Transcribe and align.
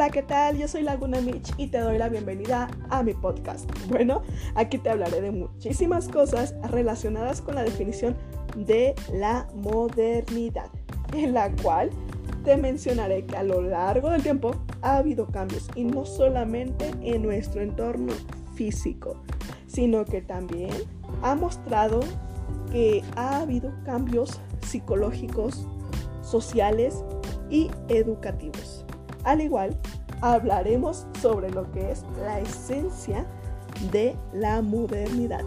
Hola, 0.00 0.08
¿qué 0.08 0.22
tal? 0.22 0.56
Yo 0.56 0.66
soy 0.66 0.82
Laguna 0.82 1.20
Mitch 1.20 1.52
y 1.58 1.66
te 1.66 1.76
doy 1.76 1.98
la 1.98 2.08
bienvenida 2.08 2.70
a 2.88 3.02
mi 3.02 3.12
podcast. 3.12 3.70
Bueno, 3.90 4.22
aquí 4.54 4.78
te 4.78 4.88
hablaré 4.88 5.20
de 5.20 5.30
muchísimas 5.30 6.08
cosas 6.08 6.54
relacionadas 6.70 7.42
con 7.42 7.54
la 7.54 7.64
definición 7.64 8.16
de 8.56 8.94
la 9.12 9.46
modernidad, 9.56 10.70
en 11.12 11.34
la 11.34 11.54
cual 11.56 11.90
te 12.46 12.56
mencionaré 12.56 13.26
que 13.26 13.36
a 13.36 13.42
lo 13.42 13.60
largo 13.60 14.08
del 14.08 14.22
tiempo 14.22 14.56
ha 14.80 14.96
habido 14.96 15.26
cambios 15.26 15.68
y 15.74 15.84
no 15.84 16.06
solamente 16.06 16.92
en 17.02 17.22
nuestro 17.22 17.60
entorno 17.60 18.14
físico, 18.54 19.22
sino 19.66 20.06
que 20.06 20.22
también 20.22 20.70
ha 21.20 21.34
mostrado 21.34 22.00
que 22.72 23.04
ha 23.16 23.40
habido 23.40 23.70
cambios 23.84 24.40
psicológicos, 24.62 25.68
sociales 26.22 27.04
y 27.50 27.70
educativos. 27.88 28.86
Al 29.24 29.40
igual, 29.42 29.78
hablaremos 30.20 31.06
sobre 31.20 31.50
lo 31.50 31.70
que 31.72 31.90
es 31.90 32.04
la 32.22 32.40
esencia 32.40 33.26
de 33.92 34.16
la 34.32 34.62
modernidad. 34.62 35.44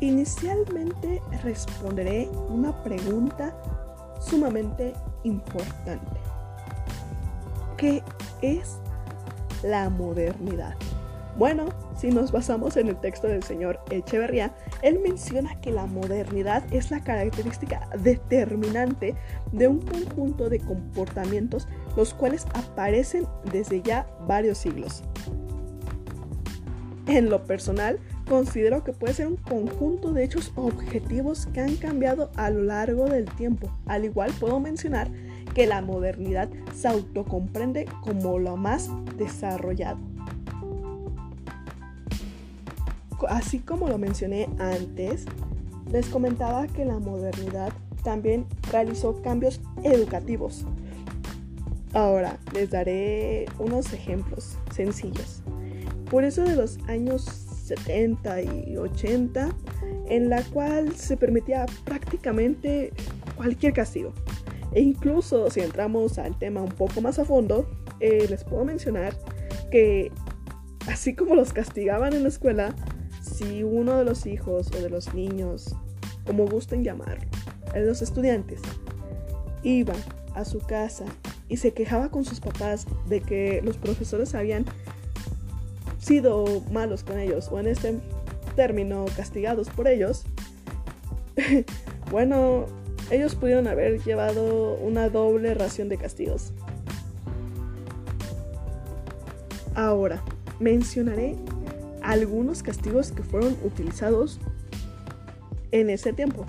Inicialmente 0.00 1.20
responderé 1.42 2.28
una 2.50 2.72
pregunta 2.84 3.52
sumamente 4.20 4.94
importante. 5.24 6.20
¿Qué 7.76 8.04
es 8.40 8.78
la 9.64 9.90
modernidad? 9.90 10.76
Bueno, 11.36 11.66
si 11.98 12.10
nos 12.10 12.30
basamos 12.30 12.76
en 12.76 12.88
el 12.88 12.96
texto 12.96 13.26
del 13.26 13.42
señor 13.42 13.80
Echeverría, 13.90 14.54
él 14.82 15.00
menciona 15.00 15.60
que 15.60 15.72
la 15.72 15.86
modernidad 15.86 16.64
es 16.72 16.90
la 16.92 17.02
característica 17.02 17.88
determinante 18.02 19.16
de 19.50 19.66
un 19.66 19.80
conjunto 19.80 20.48
de 20.48 20.60
comportamientos 20.60 21.66
los 21.96 22.14
cuales 22.14 22.46
aparecen 22.54 23.26
desde 23.52 23.82
ya 23.82 24.06
varios 24.28 24.58
siglos. 24.58 25.02
En 27.08 27.30
lo 27.30 27.44
personal, 27.46 27.98
considero 28.28 28.84
que 28.84 28.92
puede 28.92 29.14
ser 29.14 29.26
un 29.26 29.36
conjunto 29.36 30.12
de 30.12 30.22
hechos 30.22 30.52
objetivos 30.54 31.46
que 31.46 31.60
han 31.60 31.76
cambiado 31.76 32.30
a 32.36 32.50
lo 32.50 32.62
largo 32.62 33.06
del 33.06 33.24
tiempo. 33.24 33.72
Al 33.86 34.04
igual 34.04 34.30
puedo 34.38 34.60
mencionar 34.60 35.10
que 35.54 35.66
la 35.66 35.80
modernidad 35.80 36.48
se 36.74 36.86
autocomprende 36.86 37.86
como 38.02 38.38
lo 38.38 38.56
más 38.56 38.90
desarrollado 39.16 40.07
así 43.28 43.58
como 43.58 43.88
lo 43.88 43.98
mencioné 43.98 44.48
antes, 44.58 45.24
les 45.90 46.08
comentaba 46.08 46.66
que 46.66 46.84
la 46.84 46.98
modernidad 46.98 47.72
también 48.02 48.46
realizó 48.70 49.20
cambios 49.22 49.60
educativos. 49.82 50.64
Ahora 51.94 52.38
les 52.52 52.70
daré 52.70 53.46
unos 53.58 53.92
ejemplos 53.92 54.56
sencillos. 54.74 55.42
Por 56.10 56.24
eso 56.24 56.44
de 56.44 56.56
los 56.56 56.78
años 56.88 57.22
70 57.22 58.42
y 58.42 58.76
80, 58.76 59.48
en 60.08 60.30
la 60.30 60.42
cual 60.42 60.94
se 60.94 61.16
permitía 61.16 61.66
prácticamente 61.84 62.92
cualquier 63.36 63.72
castigo. 63.72 64.12
E 64.72 64.80
incluso 64.80 65.50
si 65.50 65.60
entramos 65.60 66.18
al 66.18 66.38
tema 66.38 66.62
un 66.62 66.72
poco 66.72 67.00
más 67.00 67.18
a 67.18 67.24
fondo, 67.24 67.68
eh, 68.00 68.26
les 68.28 68.44
puedo 68.44 68.64
mencionar 68.64 69.14
que 69.70 70.12
así 70.86 71.14
como 71.14 71.34
los 71.34 71.52
castigaban 71.52 72.14
en 72.14 72.22
la 72.22 72.28
escuela, 72.28 72.74
si 73.38 73.62
uno 73.62 73.96
de 73.96 74.04
los 74.04 74.26
hijos 74.26 74.68
o 74.74 74.82
de 74.82 74.90
los 74.90 75.14
niños, 75.14 75.76
como 76.26 76.46
gusten 76.46 76.82
llamarlo, 76.82 77.24
de 77.72 77.86
los 77.86 78.02
estudiantes, 78.02 78.60
iba 79.62 79.94
a 80.34 80.44
su 80.44 80.58
casa 80.58 81.04
y 81.48 81.58
se 81.58 81.72
quejaba 81.72 82.08
con 82.08 82.24
sus 82.24 82.40
papás 82.40 82.86
de 83.08 83.20
que 83.20 83.62
los 83.62 83.76
profesores 83.76 84.34
habían 84.34 84.64
sido 86.00 86.62
malos 86.72 87.04
con 87.04 87.18
ellos 87.18 87.48
o 87.52 87.60
en 87.60 87.68
este 87.68 88.00
término 88.56 89.04
castigados 89.16 89.68
por 89.70 89.86
ellos, 89.86 90.24
bueno, 92.10 92.66
ellos 93.10 93.36
pudieron 93.36 93.68
haber 93.68 94.02
llevado 94.02 94.74
una 94.74 95.08
doble 95.10 95.54
ración 95.54 95.88
de 95.88 95.96
castigos. 95.96 96.52
Ahora, 99.76 100.24
mencionaré 100.58 101.36
algunos 102.08 102.62
castigos 102.62 103.12
que 103.12 103.22
fueron 103.22 103.54
utilizados 103.62 104.40
en 105.72 105.90
ese 105.90 106.14
tiempo. 106.14 106.46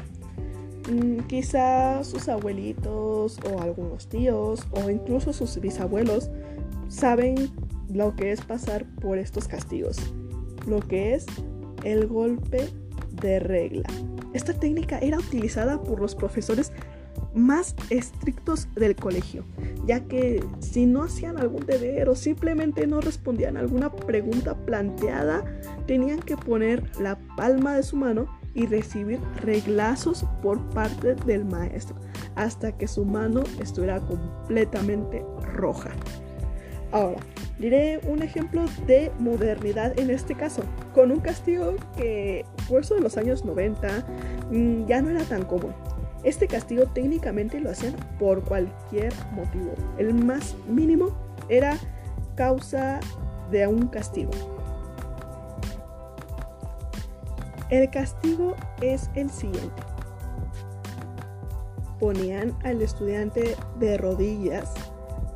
Mm, 0.90 1.20
quizás 1.28 2.08
sus 2.08 2.30
abuelitos 2.30 3.38
o 3.52 3.60
algunos 3.62 4.08
tíos 4.08 4.66
o 4.72 4.90
incluso 4.90 5.34
sus 5.34 5.60
bisabuelos 5.60 6.30
saben 6.88 7.52
lo 7.94 8.16
que 8.16 8.32
es 8.32 8.40
pasar 8.42 8.86
por 9.02 9.18
estos 9.18 9.50
castigos, 9.50 9.98
lo 10.66 10.80
que 10.80 11.14
es 11.14 11.26
el 11.84 12.08
golpe 12.08 12.70
de 13.22 13.40
regla. 13.40 13.90
Esta 14.34 14.54
técnica 14.54 15.00
era 15.00 15.18
utilizada 15.18 15.82
por 15.82 16.00
los 16.00 16.16
profesores 16.16 16.72
más 17.34 17.76
estrictos 17.90 18.68
del 18.76 18.96
colegio, 18.96 19.46
ya 19.86 20.02
que 20.02 20.44
si 20.60 20.86
no 20.86 21.04
hacían 21.04 21.38
algún 21.38 21.66
deber 21.66 22.10
o 22.10 22.16
simplemente 22.16 22.88
no 22.88 23.02
respondían 23.02 23.58
a 23.58 23.62
alguna 23.62 23.92
pregunta 23.92 24.56
planteada, 24.56 25.44
tenían 25.86 26.20
que 26.20 26.38
poner 26.38 26.84
la 27.00 27.18
palma 27.36 27.76
de 27.76 27.84
su 27.84 27.96
mano 27.96 28.28
y 28.54 28.66
recibir 28.66 29.20
reglazos 29.42 30.26
por 30.42 30.60
parte 30.72 31.16
del 31.16 31.46
maestro 31.46 31.96
hasta 32.36 32.72
que 32.78 32.88
su 32.88 33.06
mano 33.06 33.44
estuviera 33.60 34.00
completamente 34.00 35.24
roja. 35.54 35.92
Ahora, 36.92 37.20
diré 37.60 38.00
un 38.08 38.24
ejemplo 38.24 38.66
de 38.88 39.12
modernidad 39.20 39.98
en 40.00 40.10
este 40.10 40.34
caso, 40.36 40.64
con 40.94 41.12
un 41.12 41.20
castigo 41.20 41.76
que 41.96 42.46
por 42.68 42.82
eso 42.82 42.98
los 43.00 43.18
años 43.18 43.46
90 43.46 44.06
mm, 44.52 44.86
ya 44.88 45.02
no 45.02 45.12
era 45.12 45.24
tan 45.24 45.44
común. 45.46 45.74
Este 46.24 46.48
castigo 46.48 46.86
técnicamente 46.88 47.60
lo 47.60 47.72
hacían 47.72 47.96
por 48.20 48.44
cualquier 48.44 49.14
motivo. 49.32 49.74
El 49.98 50.14
más 50.14 50.56
mínimo 50.68 51.10
era 51.48 51.78
causa 52.36 53.00
de 53.52 53.68
un 53.68 53.88
castigo. 53.88 54.32
El 57.70 57.90
castigo 57.90 58.56
es 58.82 59.10
el 59.16 59.30
siguiente. 59.30 59.84
Ponían 62.00 62.58
al 62.64 62.82
estudiante 62.82 63.56
de 63.80 63.98
rodillas 63.98 64.74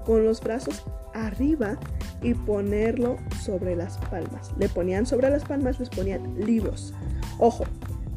con 0.06 0.26
los 0.26 0.42
brazos 0.42 0.84
arriba 1.14 1.78
y 2.22 2.34
ponerlo 2.34 3.18
sobre 3.44 3.76
las 3.76 3.98
palmas. 4.10 4.52
Le 4.58 4.70
ponían 4.70 5.06
sobre 5.06 5.30
las 5.30 5.44
palmas, 5.44 5.80
les 5.80 5.90
ponían 5.90 6.40
libros. 6.40 6.94
Ojo, 7.38 7.66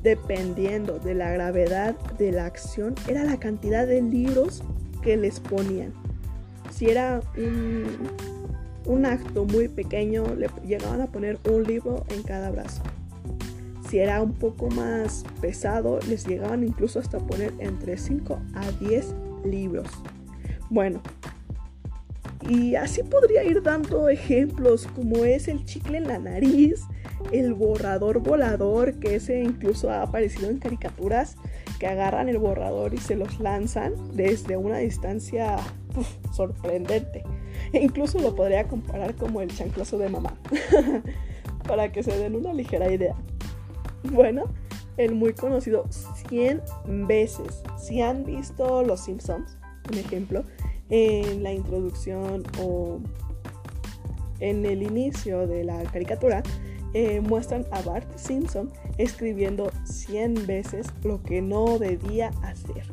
dependiendo 0.07 1.01
de 1.01 1.15
la 1.15 1.33
gravedad 1.33 1.97
de 2.17 2.31
la 2.31 2.47
acción, 2.47 2.95
era 3.09 3.25
la 3.25 3.41
cantidad 3.41 3.89
de 3.89 4.01
libros 4.01 4.63
que 5.03 5.17
les 5.17 5.41
ponían. 5.41 5.93
Si 6.71 6.89
era 6.89 7.23
un, 8.87 9.05
acto 9.05 9.45
muy 9.45 9.67
pequeño, 9.67 10.23
le 10.37 10.49
llegaban 10.65 11.01
a 11.01 11.09
poner 11.09 11.41
un 11.51 11.65
libro 11.65 12.05
en 12.11 12.23
cada 12.23 12.53
brazo. 12.53 12.83
Si 13.91 13.99
era 13.99 14.23
un 14.23 14.33
poco 14.33 14.71
más 14.71 15.25
pesado, 15.41 15.99
les 16.09 16.25
llegaban 16.25 16.63
incluso 16.63 17.01
hasta 17.01 17.19
poner 17.19 17.53
entre 17.59 17.99
5 17.99 18.39
a 18.55 18.71
10 18.79 19.13
libros. 19.45 19.89
Bueno, 20.71 21.01
y 22.49 22.77
así 22.77 23.03
podría 23.03 23.43
ir 23.43 23.61
dando 23.61 24.09
ejemplos 24.09 24.87
como 24.95 25.25
es 25.25 25.49
el 25.49 25.65
chicle 25.65 25.99
en 25.99 26.07
la 26.07 26.21
nariz, 26.21 26.85
el 27.33 27.55
borrador 27.55 28.21
volador, 28.21 28.95
que 28.99 29.17
ese 29.17 29.43
incluso 29.43 29.91
ha 29.91 30.03
aparecido 30.03 30.51
en 30.51 30.59
caricaturas, 30.59 31.37
que 31.79 31.87
agarran 31.87 32.29
el 32.29 32.39
borrador 32.39 32.95
y 32.95 32.99
se 32.99 33.17
los 33.17 33.41
lanzan 33.41 33.95
desde 34.15 34.57
una 34.57 34.79
distancia 34.79 35.57
sorprendente. 36.33 37.25
E 37.73 37.83
incluso 37.83 38.19
lo 38.19 38.35
podría 38.35 38.69
comparar 38.69 39.15
como 39.15 39.41
el 39.41 39.55
chanclazo 39.55 39.99
de 39.99 40.09
mamá, 40.09 40.39
para 41.67 41.93
que 41.93 42.03
se 42.03 42.17
den 42.17 42.37
una 42.37 42.53
ligera 42.53 42.91
idea. 42.93 43.15
Bueno, 44.13 44.45
el 44.97 45.15
muy 45.15 45.33
conocido 45.33 45.87
100 46.29 46.63
veces. 47.07 47.63
Si 47.79 48.01
han 48.01 48.25
visto 48.25 48.83
Los 48.83 49.01
Simpsons, 49.05 49.59
un 49.91 49.99
ejemplo, 49.99 50.45
en 50.89 51.43
la 51.43 51.53
introducción 51.53 52.45
o 52.61 53.01
en 54.41 54.65
el 54.67 54.83
inicio 54.83 55.47
de 55.47 55.65
la 55.65 55.83
caricatura, 55.85 56.43
eh, 56.99 57.21
muestran 57.21 57.67
a 57.73 57.83
Bart 57.83 58.09
Simpson 58.17 58.73
escribiendo 58.97 59.71
100 59.85 60.47
veces 60.47 60.87
lo 61.05 61.23
que 61.23 61.43
no 61.43 61.79
debía 61.79 62.31
hacer. 62.43 62.85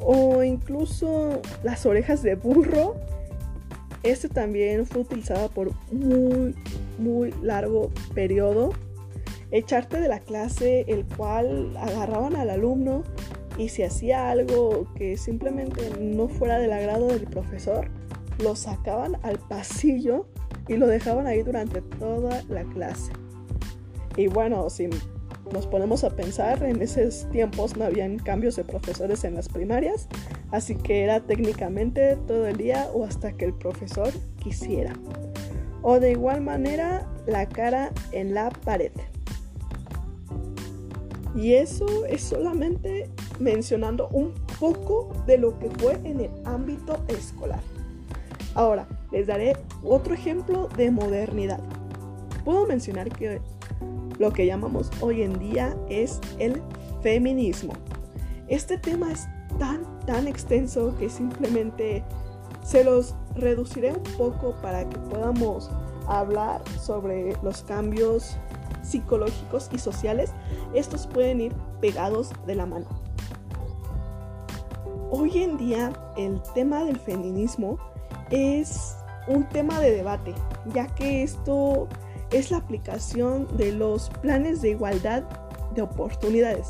O 0.00 0.42
incluso 0.42 1.40
las 1.62 1.86
orejas 1.86 2.24
de 2.24 2.34
burro. 2.34 2.96
Este 4.02 4.28
también 4.28 4.84
fue 4.84 5.02
utilizado 5.02 5.48
por 5.50 5.70
muy, 5.92 6.56
muy 6.98 7.32
largo 7.40 7.92
periodo. 8.16 8.70
echarte 9.52 10.00
de 10.00 10.08
la 10.08 10.18
clase, 10.18 10.84
el 10.88 11.04
cual 11.04 11.76
agarraban 11.76 12.34
al 12.34 12.50
alumno 12.50 13.04
y 13.58 13.68
si 13.68 13.84
hacía 13.84 14.28
algo 14.28 14.88
que 14.96 15.16
simplemente 15.16 15.88
no 16.00 16.26
fuera 16.26 16.58
del 16.58 16.72
agrado 16.72 17.06
del 17.06 17.28
profesor, 17.28 17.86
lo 18.42 18.56
sacaban 18.56 19.18
al 19.22 19.38
pasillo 19.38 20.26
y 20.72 20.76
lo 20.78 20.86
dejaban 20.86 21.26
ahí 21.26 21.42
durante 21.42 21.82
toda 21.82 22.42
la 22.48 22.64
clase. 22.64 23.12
Y 24.16 24.28
bueno, 24.28 24.70
si 24.70 24.88
nos 25.52 25.66
ponemos 25.66 26.02
a 26.04 26.10
pensar, 26.10 26.62
en 26.62 26.80
esos 26.80 27.28
tiempos 27.30 27.76
no 27.76 27.84
habían 27.84 28.18
cambios 28.18 28.56
de 28.56 28.64
profesores 28.64 29.24
en 29.24 29.34
las 29.34 29.48
primarias, 29.48 30.08
así 30.50 30.74
que 30.76 31.02
era 31.02 31.20
técnicamente 31.20 32.16
todo 32.26 32.46
el 32.46 32.56
día 32.56 32.88
o 32.94 33.04
hasta 33.04 33.32
que 33.32 33.44
el 33.44 33.54
profesor 33.54 34.10
quisiera. 34.42 34.94
O 35.82 36.00
de 36.00 36.12
igual 36.12 36.40
manera, 36.40 37.06
la 37.26 37.48
cara 37.48 37.92
en 38.12 38.34
la 38.34 38.50
pared. 38.50 38.92
Y 41.34 41.54
eso 41.54 42.04
es 42.06 42.22
solamente 42.22 43.08
mencionando 43.40 44.08
un 44.08 44.32
poco 44.60 45.12
de 45.26 45.38
lo 45.38 45.58
que 45.58 45.70
fue 45.70 45.94
en 46.04 46.20
el 46.20 46.30
ámbito 46.44 47.02
escolar. 47.08 47.60
Ahora, 48.54 48.86
les 49.10 49.26
daré 49.26 49.56
otro 49.82 50.14
ejemplo 50.14 50.68
de 50.76 50.90
modernidad. 50.90 51.60
Puedo 52.44 52.66
mencionar 52.66 53.08
que 53.08 53.40
lo 54.18 54.32
que 54.32 54.46
llamamos 54.46 54.90
hoy 55.00 55.22
en 55.22 55.38
día 55.38 55.76
es 55.88 56.20
el 56.38 56.62
feminismo. 57.02 57.72
Este 58.48 58.76
tema 58.76 59.10
es 59.10 59.26
tan, 59.58 59.84
tan 60.06 60.28
extenso 60.28 60.94
que 60.98 61.08
simplemente 61.08 62.04
se 62.62 62.84
los 62.84 63.14
reduciré 63.34 63.92
un 63.92 64.02
poco 64.16 64.54
para 64.60 64.88
que 64.88 64.98
podamos 64.98 65.70
hablar 66.06 66.62
sobre 66.80 67.34
los 67.42 67.62
cambios 67.62 68.36
psicológicos 68.82 69.70
y 69.72 69.78
sociales. 69.78 70.32
Estos 70.74 71.06
pueden 71.06 71.40
ir 71.40 71.54
pegados 71.80 72.30
de 72.46 72.54
la 72.54 72.66
mano. 72.66 72.86
Hoy 75.10 75.42
en 75.42 75.56
día 75.56 75.92
el 76.16 76.40
tema 76.54 76.84
del 76.84 76.98
feminismo 76.98 77.78
es 78.32 78.96
un 79.28 79.44
tema 79.44 79.78
de 79.78 79.92
debate, 79.92 80.34
ya 80.74 80.86
que 80.88 81.22
esto 81.22 81.88
es 82.32 82.50
la 82.50 82.56
aplicación 82.56 83.46
de 83.56 83.72
los 83.72 84.10
planes 84.22 84.62
de 84.62 84.70
igualdad 84.70 85.22
de 85.74 85.82
oportunidades. 85.82 86.68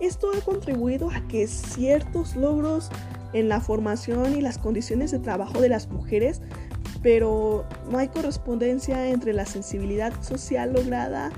Esto 0.00 0.30
ha 0.36 0.40
contribuido 0.40 1.10
a 1.10 1.20
que 1.28 1.46
ciertos 1.46 2.34
logros 2.34 2.90
en 3.32 3.48
la 3.48 3.60
formación 3.60 4.36
y 4.36 4.40
las 4.40 4.58
condiciones 4.58 5.10
de 5.10 5.20
trabajo 5.20 5.60
de 5.60 5.68
las 5.68 5.88
mujeres, 5.88 6.42
pero 7.02 7.64
no 7.90 7.98
hay 7.98 8.08
correspondencia 8.08 9.08
entre 9.08 9.32
la 9.32 9.46
sensibilidad 9.46 10.12
social 10.22 10.72
lograda 10.72 11.30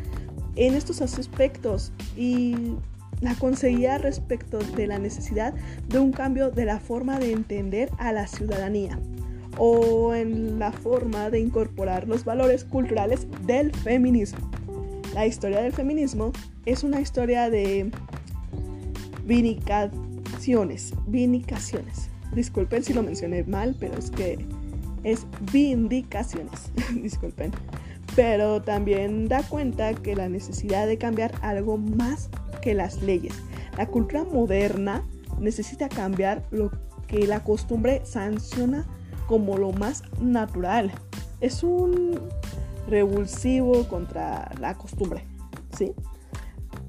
en 0.56 0.74
estos 0.74 1.02
aspectos 1.02 1.92
y 2.16 2.76
la 3.20 3.34
conseguía 3.34 3.98
respecto 3.98 4.58
de 4.58 4.86
la 4.86 4.98
necesidad 4.98 5.54
de 5.88 5.98
un 5.98 6.12
cambio 6.12 6.50
de 6.50 6.64
la 6.64 6.78
forma 6.78 7.18
de 7.18 7.32
entender 7.32 7.90
a 7.98 8.12
la 8.12 8.26
ciudadanía 8.26 8.98
o 9.58 10.14
en 10.14 10.58
la 10.58 10.72
forma 10.72 11.30
de 11.30 11.40
incorporar 11.40 12.08
los 12.08 12.24
valores 12.24 12.64
culturales 12.64 13.26
del 13.46 13.72
feminismo. 13.72 14.50
La 15.14 15.26
historia 15.26 15.60
del 15.62 15.72
feminismo 15.72 16.32
es 16.66 16.82
una 16.82 17.00
historia 17.00 17.48
de 17.50 17.90
vindicaciones, 19.24 20.92
vindicaciones. 21.06 22.08
Disculpen 22.34 22.82
si 22.82 22.92
lo 22.92 23.02
mencioné 23.02 23.44
mal, 23.44 23.76
pero 23.78 23.96
es 23.96 24.10
que 24.10 24.44
es 25.04 25.26
vindicaciones, 25.52 26.72
disculpen. 26.94 27.52
Pero 28.16 28.62
también 28.62 29.28
da 29.28 29.42
cuenta 29.42 29.94
que 29.94 30.16
la 30.16 30.28
necesidad 30.28 30.86
de 30.86 30.98
cambiar 30.98 31.32
algo 31.42 31.78
más 31.78 32.28
que 32.60 32.74
las 32.74 33.02
leyes. 33.02 33.34
La 33.76 33.86
cultura 33.86 34.24
moderna 34.24 35.02
necesita 35.38 35.88
cambiar 35.88 36.44
lo 36.50 36.70
que 37.06 37.26
la 37.26 37.42
costumbre 37.42 38.02
sanciona 38.04 38.86
como 39.26 39.58
lo 39.58 39.72
más 39.72 40.02
natural. 40.20 40.92
Es 41.40 41.62
un 41.62 42.18
revulsivo 42.88 43.86
contra 43.88 44.50
la 44.60 44.74
costumbre, 44.74 45.24
¿sí? 45.76 45.92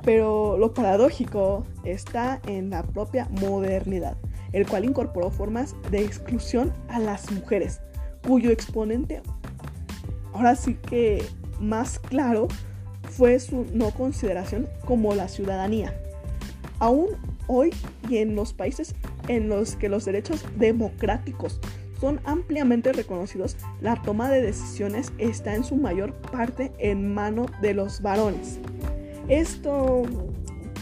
Pero 0.03 0.57
lo 0.57 0.73
paradójico 0.73 1.65
está 1.83 2.39
en 2.47 2.69
la 2.69 2.83
propia 2.83 3.27
modernidad, 3.31 4.17
el 4.51 4.67
cual 4.67 4.85
incorporó 4.85 5.31
formas 5.31 5.75
de 5.89 6.03
exclusión 6.03 6.71
a 6.89 6.99
las 6.99 7.31
mujeres, 7.31 7.81
cuyo 8.27 8.51
exponente, 8.51 9.21
ahora 10.33 10.55
sí 10.55 10.75
que 10.75 11.25
más 11.59 11.99
claro, 11.99 12.47
fue 13.09 13.39
su 13.39 13.65
no 13.73 13.91
consideración 13.91 14.67
como 14.85 15.15
la 15.15 15.27
ciudadanía. 15.27 15.93
Aún 16.79 17.09
hoy 17.47 17.71
y 18.09 18.17
en 18.17 18.35
los 18.35 18.53
países 18.53 18.95
en 19.27 19.49
los 19.49 19.75
que 19.75 19.89
los 19.89 20.05
derechos 20.05 20.43
democráticos 20.57 21.59
son 21.99 22.19
ampliamente 22.25 22.91
reconocidos, 22.93 23.57
la 23.81 24.01
toma 24.01 24.29
de 24.29 24.41
decisiones 24.41 25.13
está 25.17 25.55
en 25.55 25.63
su 25.63 25.75
mayor 25.75 26.13
parte 26.13 26.71
en 26.77 27.13
mano 27.13 27.45
de 27.61 27.73
los 27.73 28.01
varones. 28.01 28.59
Esto 29.27 30.03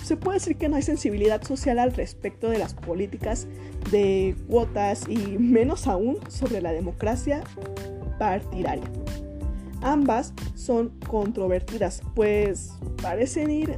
se 0.03 0.17
puede 0.17 0.39
decir 0.39 0.57
que 0.57 0.67
no 0.67 0.75
hay 0.75 0.81
sensibilidad 0.81 1.41
social 1.43 1.79
al 1.79 1.93
respecto 1.93 2.49
de 2.49 2.57
las 2.57 2.73
políticas 2.73 3.47
de 3.89 4.35
cuotas 4.49 5.07
y 5.07 5.37
menos 5.37 5.87
aún 5.87 6.17
sobre 6.27 6.61
la 6.61 6.73
democracia 6.73 7.43
partidaria. 8.19 8.83
Ambas 9.81 10.33
son 10.55 10.89
controvertidas, 11.07 12.01
pues 12.15 12.73
parecen 13.01 13.51
ir 13.51 13.77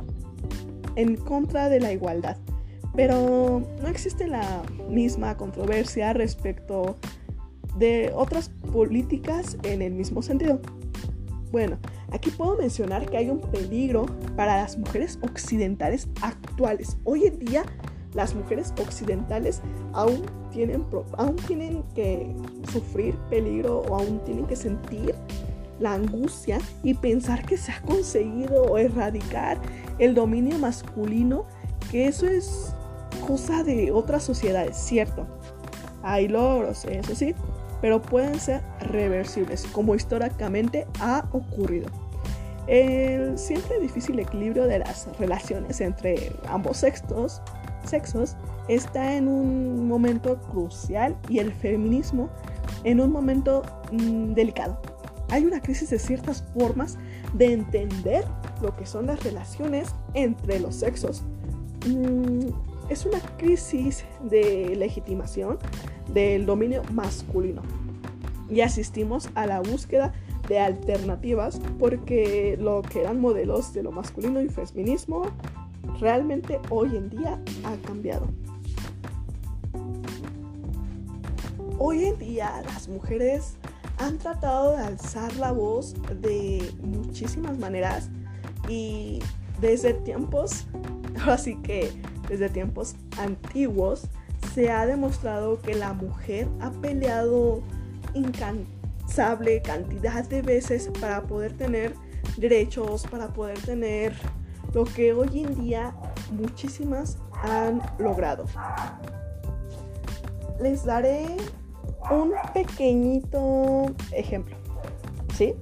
en 0.96 1.16
contra 1.16 1.70
de 1.70 1.80
la 1.80 1.92
igualdad, 1.92 2.38
pero 2.96 3.62
no 3.82 3.88
existe 3.88 4.28
la 4.28 4.64
misma 4.90 5.36
controversia 5.38 6.14
respecto 6.14 6.96
de 7.78 8.12
otras 8.16 8.50
políticas 8.72 9.58
en 9.64 9.82
el 9.82 9.94
mismo 9.94 10.22
sentido. 10.22 10.60
Bueno, 11.52 11.78
aquí 12.12 12.32
puedo 12.32 12.58
mencionar 12.58 13.10
que 13.10 13.18
hay 13.18 13.30
un 13.30 13.40
peligro 13.40 14.06
para 14.36 14.58
las 14.58 14.78
mujeres 14.78 15.20
occidentales 15.22 16.08
actuales. 16.22 16.98
Hoy 17.04 17.26
en 17.26 17.40
día 17.40 17.64
las 18.14 18.34
mujeres 18.34 18.74
occidentales 18.82 19.62
aún 19.94 20.24
tienen, 20.52 20.86
aún 21.18 21.36
tienen 21.48 21.84
que 21.94 22.34
sufrir 22.72 23.16
peligro 23.30 23.82
o 23.82 23.96
aún 23.96 24.20
tienen 24.24 24.46
que 24.48 24.56
sentir 24.56 25.14
la 25.80 25.94
angustia 25.94 26.60
y 26.84 26.94
pensar 26.94 27.46
que 27.46 27.58
se 27.58 27.74
ha 27.74 27.82
conseguido 27.82 28.78
erradicar 28.78 29.60
el 30.00 30.16
dominio 30.16 30.58
masculino, 30.58 31.46
que 31.92 32.08
eso 32.08 32.28
es 32.28 32.74
cosa 33.28 33.64
de 33.64 33.92
otras 33.92 34.24
sociedades, 34.24 34.78
¿cierto? 34.78 35.28
Hay 36.02 36.28
logros, 36.28 36.86
eso 36.86 37.16
sí, 37.16 37.36
pero 37.86 38.02
pueden 38.02 38.40
ser 38.40 38.64
reversibles, 38.80 39.64
como 39.72 39.94
históricamente 39.94 40.88
ha 41.00 41.24
ocurrido. 41.32 41.88
El 42.66 43.38
siempre 43.38 43.80
difícil 43.80 44.18
equilibrio 44.18 44.66
de 44.66 44.80
las 44.80 45.08
relaciones 45.20 45.80
entre 45.82 46.32
ambos 46.48 46.78
sexos, 46.78 47.44
sexos 47.86 48.38
está 48.70 49.14
en 49.14 49.28
un 49.28 49.88
momento 49.88 50.42
crucial 50.52 51.16
y 51.30 51.38
el 51.38 51.54
feminismo 51.54 52.32
en 52.86 53.02
un 53.02 53.12
momento 53.12 53.62
mm, 53.92 54.34
delicado. 54.34 54.82
Hay 55.30 55.46
una 55.46 55.62
crisis 55.62 55.92
de 55.92 56.00
ciertas 56.00 56.44
formas 56.58 56.98
de 57.36 57.54
entender 57.54 58.26
lo 58.64 58.76
que 58.76 58.88
son 58.88 59.06
las 59.06 59.24
relaciones 59.24 59.94
entre 60.16 60.60
los 60.60 60.74
sexos. 60.74 61.22
Mm, 61.86 62.48
es 62.90 63.06
una 63.06 63.20
crisis 63.38 64.06
de 64.22 64.76
legitimación 64.76 65.58
del 66.14 66.46
dominio 66.46 66.84
masculino 66.92 67.62
y 68.50 68.62
asistimos 68.62 69.30
a 69.36 69.48
la 69.48 69.60
búsqueda 69.62 70.14
de 70.48 70.60
alternativas 70.60 71.60
porque 71.80 72.58
lo 72.60 72.84
que 72.84 73.02
eran 73.02 73.20
modelos 73.20 73.74
de 73.74 73.84
lo 73.84 73.92
masculino 73.92 74.42
y 74.42 74.50
feminismo 74.50 75.24
realmente 76.00 76.60
hoy 76.70 76.96
en 76.96 77.10
día 77.10 77.42
ha 77.64 77.88
cambiado. 77.88 78.28
Hoy 81.78 82.06
en 82.06 82.18
día 82.18 82.62
las 82.66 82.88
mujeres 82.88 83.58
han 83.98 84.18
tratado 84.18 84.72
de 84.72 84.78
alzar 84.78 85.36
la 85.38 85.52
voz 85.52 85.96
de 86.22 86.72
muchísimas 86.82 87.58
maneras 87.58 88.10
y 88.70 89.20
desde 89.60 89.94
tiempos, 89.94 90.68
así 91.26 91.56
que 91.58 91.92
desde 92.28 92.50
tiempos 92.50 92.96
antiguos, 93.20 94.08
se 94.54 94.72
ha 94.72 94.86
demostrado 94.86 95.62
que 95.62 95.76
la 95.76 95.94
mujer 95.94 96.48
ha 96.62 96.72
peleado 96.72 97.62
incansable 98.14 99.62
cantidad 99.62 100.24
de 100.26 100.42
veces 100.42 100.90
para 101.00 101.22
poder 101.24 101.54
tener 101.54 101.96
derechos, 102.38 103.08
para 103.08 103.30
poder 103.30 103.58
tener 103.60 104.14
lo 104.74 104.84
que 104.86 105.14
hoy 105.14 105.44
en 105.44 105.56
día 105.56 105.96
muchísimas 106.32 107.18
han 107.44 107.82
logrado. 107.98 108.46
Les 110.62 110.86
daré 110.86 111.26
un 112.12 112.34
pequeñito 112.54 113.88
ejemplo, 114.12 114.56
¿sí? 115.36 115.56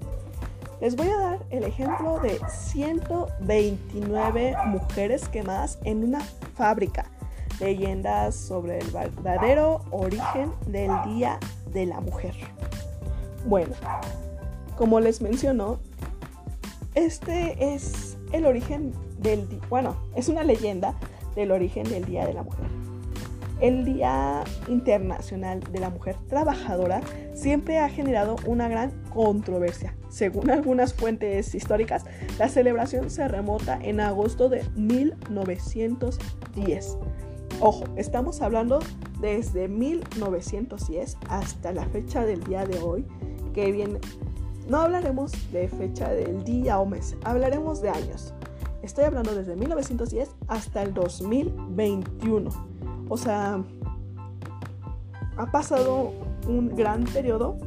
Les 0.82 0.96
voy 0.96 1.08
a 1.08 1.17
dar 1.17 1.39
el 1.50 1.63
ejemplo 1.63 2.20
de 2.20 2.39
129 2.50 4.55
mujeres 4.65 5.27
quemadas 5.29 5.79
en 5.84 6.03
una 6.03 6.20
fábrica. 6.55 7.05
Leyendas 7.60 8.36
sobre 8.36 8.79
el 8.79 8.89
verdadero 8.91 9.81
origen 9.91 10.51
del 10.67 10.91
Día 11.05 11.39
de 11.72 11.86
la 11.86 12.00
Mujer. 12.00 12.33
Bueno, 13.45 13.74
como 14.77 15.00
les 15.00 15.22
menciono, 15.22 15.79
este 16.95 17.74
es 17.74 18.17
el 18.31 18.45
origen 18.45 18.93
del... 19.19 19.48
Bueno, 19.69 19.95
es 20.15 20.29
una 20.29 20.43
leyenda 20.43 20.95
del 21.36 21.51
origen 21.51 21.83
del 21.83 22.05
Día 22.05 22.25
de 22.25 22.33
la 22.33 22.43
Mujer. 22.43 22.65
El 23.62 23.86
Día 23.86 24.43
Internacional 24.67 25.62
de 25.72 25.79
la 25.79 25.89
Mujer 25.89 26.15
Trabajadora 26.27 27.01
siempre 27.33 27.79
ha 27.79 27.89
generado 27.89 28.36
una 28.45 28.67
gran 28.67 28.91
controversia. 29.13 29.95
Según 30.13 30.50
algunas 30.51 30.93
fuentes 30.93 31.55
históricas, 31.55 32.05
la 32.38 32.48
celebración 32.48 33.10
se 33.10 33.27
remota 33.27 33.79
en 33.82 34.00
agosto 34.00 34.48
de 34.48 34.63
1910. 34.75 36.98
Ojo, 37.60 37.86
estamos 37.96 38.43
hablando 38.43 38.77
desde 39.20 39.67
1910 39.67 41.17
hasta 41.29 41.72
la 41.72 41.86
fecha 41.86 42.27
del 42.27 42.43
día 42.43 42.63
de 42.63 42.77
hoy, 42.77 43.08
que 43.55 43.72
viene... 43.72 44.00
No 44.67 44.82
hablaremos 44.82 45.32
de 45.51 45.67
fecha 45.67 46.10
del 46.10 46.43
día 46.43 46.79
o 46.79 46.86
mes, 46.86 47.15
hablaremos 47.24 47.82
de 47.82 47.89
años. 47.89 48.36
Estoy 48.84 49.05
hablando 49.05 49.34
desde 49.34 49.55
1910 49.55 50.29
hasta 50.48 50.84
el 50.84 50.93
2021. 50.93 52.51
O 53.10 53.17
sea, 53.17 53.63
ha 55.38 55.51
pasado 55.51 56.12
un 56.48 56.75
gran 56.75 57.03
periodo. 57.05 57.58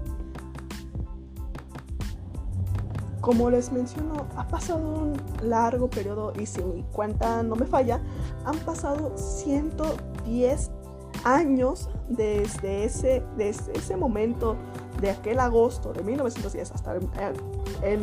Como 3.27 3.51
les 3.51 3.73
menciono, 3.73 4.29
ha 4.37 4.47
pasado 4.47 4.87
un 4.87 5.21
largo 5.43 5.91
periodo 5.91 6.33
y 6.41 6.47
si 6.47 6.63
mi 6.63 6.85
cuenta 6.85 7.43
no 7.43 7.57
me 7.57 7.67
falla, 7.67 8.01
han 8.45 8.57
pasado 8.59 9.17
110 9.17 10.71
años 11.25 11.91
desde 12.09 12.85
ese, 12.85 13.25
desde 13.37 13.73
ese 13.73 13.97
momento, 13.97 14.55
de 15.01 15.11
aquel 15.11 15.41
agosto 15.41 15.93
de 15.93 16.05
1910 16.05 16.71
hasta 16.71 16.95
el, 16.95 17.09
el 17.83 18.01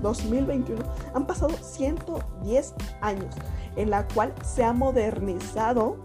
2021 0.00 0.82
han 1.12 1.26
pasado 1.26 1.50
110 1.50 2.74
años 3.02 3.34
en 3.76 3.90
la 3.90 4.08
cual 4.08 4.32
se 4.42 4.64
ha 4.64 4.72
modernizado, 4.72 5.98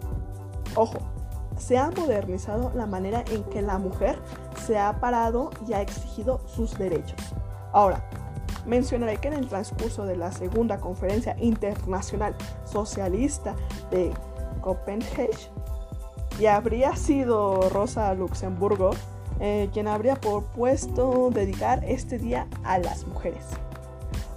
ojo, 0.75 0.97
se 1.55 1.77
ha 1.77 1.91
modernizado 1.91 2.73
la 2.75 2.87
manera 2.87 3.23
en 3.31 3.45
que 3.45 3.61
la 3.61 3.77
mujer 3.77 4.19
se 4.65 4.77
ha 4.77 4.99
parado 4.99 5.49
y 5.65 5.71
ha 5.71 5.81
exigido 5.81 6.41
sus 6.45 6.77
derechos. 6.77 7.33
Ahora, 7.71 8.03
mencionaré 8.65 9.17
que 9.17 9.27
en 9.27 9.35
el 9.35 9.47
transcurso 9.47 10.05
de 10.05 10.15
la 10.15 10.31
segunda 10.31 10.79
conferencia 10.79 11.35
internacional 11.39 12.35
socialista 12.65 13.55
de 13.91 14.11
Copenhague, 14.61 15.29
y 16.39 16.45
habría 16.47 16.95
sido 16.95 17.69
Rosa 17.69 18.13
Luxemburgo 18.13 18.91
eh, 19.39 19.69
quien 19.73 19.87
habría 19.87 20.15
propuesto 20.15 21.29
dedicar 21.31 21.83
este 21.85 22.17
día 22.17 22.47
a 22.63 22.77
las 22.77 23.05
mujeres. 23.07 23.45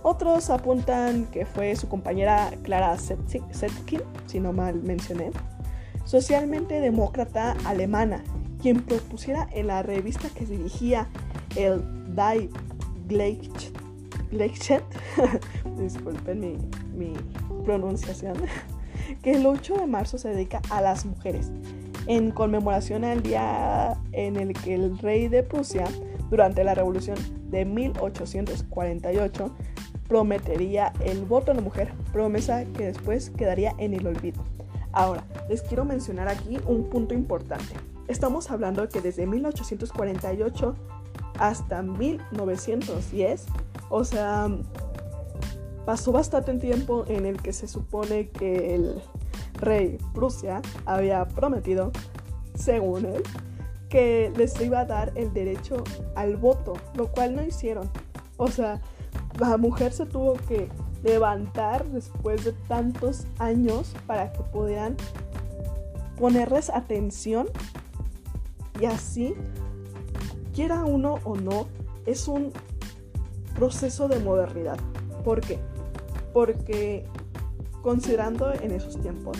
Otros 0.02 0.50
apuntan 0.50 1.26
que 1.26 1.46
fue 1.46 1.74
su 1.76 1.88
compañera 1.88 2.50
Clara 2.62 2.96
Zetkin, 2.96 4.02
si 4.26 4.40
no 4.40 4.52
mal 4.52 4.82
mencioné, 4.82 5.32
socialmente 6.04 6.80
demócrata 6.80 7.56
alemana, 7.64 8.22
quien 8.62 8.82
propusiera 8.82 9.48
en 9.52 9.66
la 9.66 9.82
revista 9.82 10.28
que 10.30 10.46
dirigía 10.46 11.08
el 11.56 11.82
Die 12.14 12.50
Gleichheit, 13.06 13.85
disculpen 15.78 16.40
mi, 16.40 16.56
mi 16.96 17.12
pronunciación, 17.64 18.36
que 19.22 19.32
el 19.32 19.46
8 19.46 19.76
de 19.76 19.86
marzo 19.86 20.18
se 20.18 20.28
dedica 20.28 20.60
a 20.70 20.80
las 20.80 21.06
mujeres, 21.06 21.50
en 22.06 22.30
conmemoración 22.30 23.04
al 23.04 23.22
día 23.22 23.96
en 24.12 24.36
el 24.36 24.52
que 24.52 24.74
el 24.74 24.98
rey 24.98 25.28
de 25.28 25.42
Prusia, 25.42 25.84
durante 26.30 26.64
la 26.64 26.74
revolución 26.74 27.16
de 27.50 27.64
1848, 27.64 29.54
prometería 30.08 30.92
el 31.04 31.24
voto 31.24 31.50
a 31.50 31.54
la 31.54 31.60
mujer, 31.60 31.92
promesa 32.12 32.64
que 32.64 32.86
después 32.86 33.30
quedaría 33.30 33.74
en 33.78 33.94
el 33.94 34.06
olvido. 34.06 34.44
Ahora, 34.92 35.24
les 35.48 35.62
quiero 35.62 35.84
mencionar 35.84 36.28
aquí 36.28 36.58
un 36.66 36.88
punto 36.88 37.12
importante. 37.12 37.74
Estamos 38.08 38.50
hablando 38.50 38.88
que 38.88 39.00
desde 39.00 39.26
1848 39.26 40.74
hasta 41.38 41.82
1910, 41.82 43.46
o 43.88 44.04
sea, 44.04 44.48
pasó 45.84 46.12
bastante 46.12 46.54
tiempo 46.58 47.04
en 47.08 47.26
el 47.26 47.40
que 47.40 47.52
se 47.52 47.68
supone 47.68 48.28
que 48.30 48.74
el 48.74 49.02
rey 49.54 49.98
Prusia 50.14 50.60
había 50.84 51.26
prometido, 51.26 51.92
según 52.54 53.06
él, 53.06 53.22
que 53.88 54.32
les 54.36 54.60
iba 54.60 54.80
a 54.80 54.84
dar 54.84 55.12
el 55.14 55.32
derecho 55.32 55.82
al 56.14 56.36
voto, 56.36 56.74
lo 56.94 57.10
cual 57.12 57.36
no 57.36 57.44
hicieron. 57.44 57.88
O 58.36 58.48
sea, 58.48 58.80
la 59.38 59.56
mujer 59.56 59.92
se 59.92 60.06
tuvo 60.06 60.34
que 60.34 60.68
levantar 61.02 61.86
después 61.86 62.44
de 62.44 62.52
tantos 62.52 63.26
años 63.38 63.94
para 64.06 64.32
que 64.32 64.42
pudieran 64.42 64.96
ponerles 66.18 66.70
atención 66.70 67.48
y 68.80 68.86
así, 68.86 69.34
quiera 70.54 70.84
uno 70.84 71.18
o 71.24 71.36
no, 71.36 71.66
es 72.06 72.28
un 72.28 72.52
proceso 73.56 74.08
de 74.08 74.20
modernidad. 74.20 74.78
¿Por 75.24 75.40
qué? 75.40 75.58
Porque 76.32 77.04
considerando 77.82 78.52
en 78.52 78.70
esos 78.70 79.00
tiempos, 79.00 79.38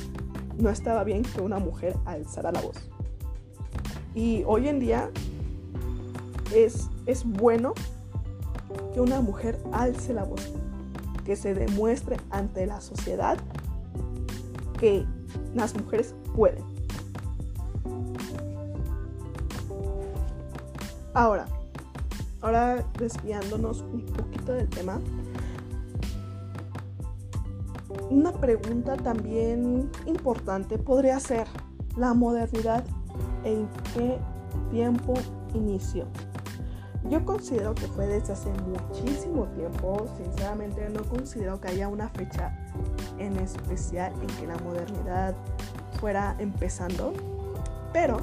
no 0.59 0.71
estaba 0.71 1.05
bien 1.05 1.23
que 1.23 1.41
una 1.41 1.59
mujer 1.59 1.97
alzara 2.05 2.51
la 2.51 2.61
voz. 2.61 2.77
Y 4.15 4.43
hoy 4.47 4.69
en 4.69 4.81
día 4.81 5.11
es, 6.55 6.89
es 7.05 7.25
bueno 7.25 7.75
que 8.95 9.01
una 9.01 9.21
mujer 9.21 9.59
alce 9.73 10.15
la 10.15 10.25
voz, 10.25 10.53
que 11.25 11.37
se 11.37 11.55
demuestre 11.55 12.17
ante 12.31 12.67
la 12.67 12.81
sociedad 12.81 13.39
que 14.79 15.05
las 15.55 15.75
mujeres 15.75 16.15
pueden. 16.35 16.65
Ahora, 21.13 21.47
ahora 22.41 22.85
desviándonos 22.99 23.83
un 23.83 24.05
poquito 24.07 24.53
del 24.53 24.69
tema, 24.69 25.01
una 28.11 28.33
pregunta 28.33 28.97
también 28.97 29.91
importante 30.07 30.79
podría 30.79 31.19
ser 31.21 31.47
la 31.97 32.15
modernidad 32.15 32.85
en 33.45 33.69
qué 33.95 34.19
tiempo 34.71 35.15
inició. 35.55 36.07
Yo 37.09 37.25
considero 37.25 37.75
que 37.75 37.87
fue 37.87 38.07
desde 38.07 38.33
hace 38.33 38.53
muchísimo 38.65 39.47
tiempo, 39.49 40.07
sinceramente 40.17 40.89
no 40.91 41.05
considero 41.05 41.61
que 41.61 41.69
haya 41.69 41.89
una 41.89 42.09
fecha 42.09 42.57
en 43.19 43.37
especial 43.37 44.13
en 44.21 44.27
que 44.27 44.47
la 44.47 44.59
modernidad 44.59 45.35
fuera 46.01 46.35
empezando, 46.39 47.13
pero 47.93 48.19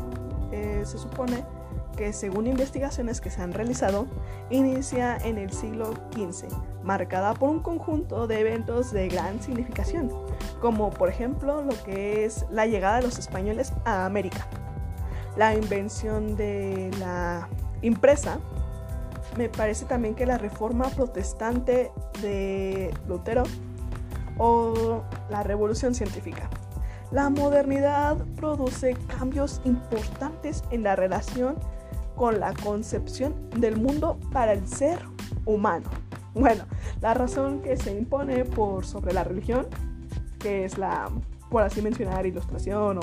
eh, 0.51 0.82
se 0.86 0.98
supone 0.98 1.46
que 1.95 2.13
según 2.13 2.47
investigaciones 2.47 3.21
que 3.21 3.29
se 3.29 3.41
han 3.41 3.53
realizado, 3.53 4.07
inicia 4.50 5.17
en 5.17 5.38
el 5.38 5.51
siglo 5.51 5.93
XV, 6.13 6.47
marcada 6.83 7.33
por 7.33 7.50
un 7.50 7.59
conjunto 7.59 8.27
de 8.27 8.39
eventos 8.39 8.91
de 8.91 9.07
gran 9.07 9.41
significación, 9.41 10.12
como 10.62 10.89
por 10.89 11.09
ejemplo 11.09 11.63
lo 11.63 11.81
que 11.83 12.25
es 12.25 12.45
la 12.50 12.65
llegada 12.65 12.97
de 12.97 13.03
los 13.03 13.19
españoles 13.19 13.73
a 13.85 14.05
América, 14.05 14.47
la 15.38 15.55
invención 15.55 16.35
de 16.35 16.91
la 17.00 17.47
impresa, 17.81 18.39
me 19.38 19.50
parece 19.50 19.85
también 19.85 20.15
que 20.15 20.25
la 20.25 20.38
reforma 20.38 20.89
protestante 20.89 21.91
de 22.21 22.93
Lutero 23.07 23.43
o 24.38 25.03
la 25.29 25.43
revolución 25.43 25.95
científica. 25.95 26.50
La 27.12 27.29
modernidad 27.29 28.17
produce 28.35 28.95
cambios 29.19 29.62
importantes 29.65 30.63
en 30.71 30.83
la 30.83 30.95
relación 30.95 31.55
con 32.15 32.39
la 32.39 32.53
concepción 32.53 33.34
del 33.58 33.77
mundo 33.77 34.20
para 34.32 34.53
el 34.53 34.67
ser 34.67 35.00
humano. 35.46 35.89
Bueno, 36.34 36.63
la 37.01 37.13
razón 37.13 37.62
que 37.62 37.77
se 37.77 37.96
impone 37.96 38.43
por 38.46 38.86
sobre 38.86 39.13
la 39.13 39.24
religión, 39.24 39.67
que 40.39 40.65
es 40.65 40.77
la, 40.77 41.10
por 41.50 41.63
así 41.63 41.82
mencionar, 41.82 42.25
ilustración 42.25 42.98
o 42.98 43.01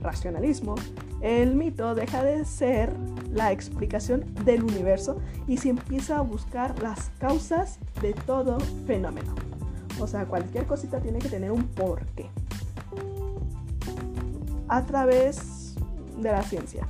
racionalismo, 0.00 0.76
el 1.20 1.56
mito 1.56 1.94
deja 1.96 2.22
de 2.22 2.44
ser 2.44 2.92
la 3.32 3.50
explicación 3.50 4.24
del 4.44 4.62
universo 4.62 5.20
y 5.48 5.56
se 5.56 5.70
empieza 5.70 6.18
a 6.18 6.20
buscar 6.20 6.80
las 6.82 7.10
causas 7.18 7.78
de 8.00 8.12
todo 8.12 8.58
fenómeno. 8.86 9.34
O 10.00 10.06
sea, 10.06 10.26
cualquier 10.26 10.66
cosita 10.66 11.00
tiene 11.00 11.18
que 11.18 11.28
tener 11.28 11.50
un 11.50 11.64
porqué. 11.64 12.30
A 14.68 14.84
través 14.86 15.74
de 16.18 16.30
la 16.30 16.42
ciencia. 16.42 16.88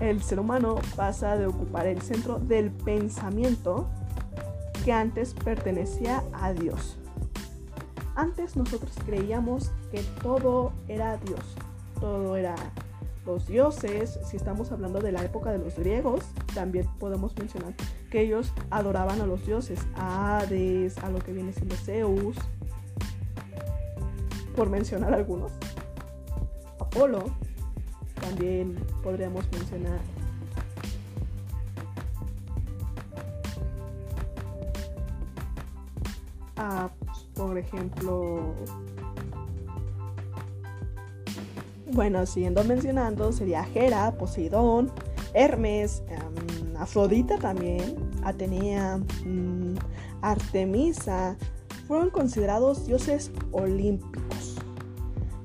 El 0.00 0.22
ser 0.22 0.38
humano 0.38 0.76
pasa 0.94 1.36
de 1.36 1.46
ocupar 1.46 1.86
el 1.86 2.00
centro 2.02 2.38
del 2.38 2.70
pensamiento 2.70 3.88
que 4.84 4.92
antes 4.92 5.34
pertenecía 5.34 6.22
a 6.32 6.52
Dios. 6.52 6.96
Antes 8.14 8.56
nosotros 8.56 8.92
creíamos 9.04 9.70
que 9.90 10.02
todo 10.22 10.72
era 10.88 11.16
Dios, 11.16 11.40
todo 12.00 12.36
era 12.36 12.54
los 13.26 13.46
dioses, 13.46 14.18
si 14.24 14.36
estamos 14.36 14.72
hablando 14.72 15.00
de 15.00 15.12
la 15.12 15.22
época 15.22 15.52
de 15.52 15.58
los 15.58 15.76
griegos, 15.76 16.24
también 16.54 16.88
podemos 16.98 17.36
mencionar 17.36 17.74
que 18.10 18.22
ellos 18.22 18.52
adoraban 18.70 19.20
a 19.20 19.26
los 19.26 19.44
dioses, 19.44 19.80
a 19.94 20.38
Hades, 20.38 20.96
a 20.98 21.10
lo 21.10 21.18
que 21.18 21.32
viene 21.32 21.52
siendo 21.52 21.76
Zeus, 21.76 22.36
por 24.56 24.70
mencionar 24.70 25.12
algunos. 25.12 25.52
Apolo, 26.80 27.24
también 28.28 28.76
podríamos 29.02 29.44
mencionar. 29.52 30.00
A, 36.56 36.90
por 37.34 37.56
ejemplo, 37.58 38.54
Bueno, 41.90 42.26
siguiendo 42.26 42.62
mencionando, 42.64 43.32
sería 43.32 43.66
Hera, 43.74 44.12
Poseidón, 44.12 44.92
Hermes, 45.32 46.02
em, 46.08 46.76
Afrodita 46.76 47.38
también, 47.38 47.96
Atenea, 48.22 48.98
mm, 49.24 49.74
Artemisa, 50.20 51.36
fueron 51.88 52.10
considerados 52.10 52.86
dioses 52.86 53.32
olímpicos. 53.50 54.27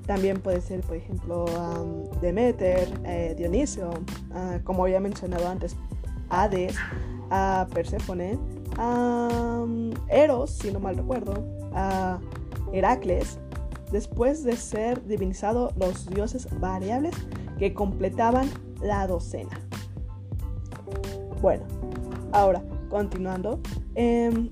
También 0.05 0.41
puede 0.41 0.61
ser, 0.61 0.81
por 0.81 0.97
ejemplo, 0.97 1.45
Demeter, 2.21 2.89
eh, 3.05 3.35
Dionisio, 3.37 3.91
ah, 4.33 4.59
como 4.63 4.83
había 4.83 4.99
mencionado 4.99 5.47
antes, 5.47 5.77
Hades, 6.29 6.75
a 7.29 7.67
Perséfone, 7.73 8.37
Eros, 10.09 10.51
si 10.51 10.71
no 10.71 10.79
mal 10.79 10.97
recuerdo, 10.97 11.45
a 11.73 12.19
Heracles, 12.73 13.39
después 13.91 14.43
de 14.43 14.57
ser 14.57 15.05
divinizado 15.05 15.71
los 15.77 16.07
dioses 16.07 16.47
variables 16.59 17.15
que 17.57 17.73
completaban 17.73 18.49
la 18.81 19.07
docena. 19.07 19.59
Bueno, 21.41 21.63
ahora, 22.31 22.61
continuando. 22.89 23.59
Em, 23.95 24.49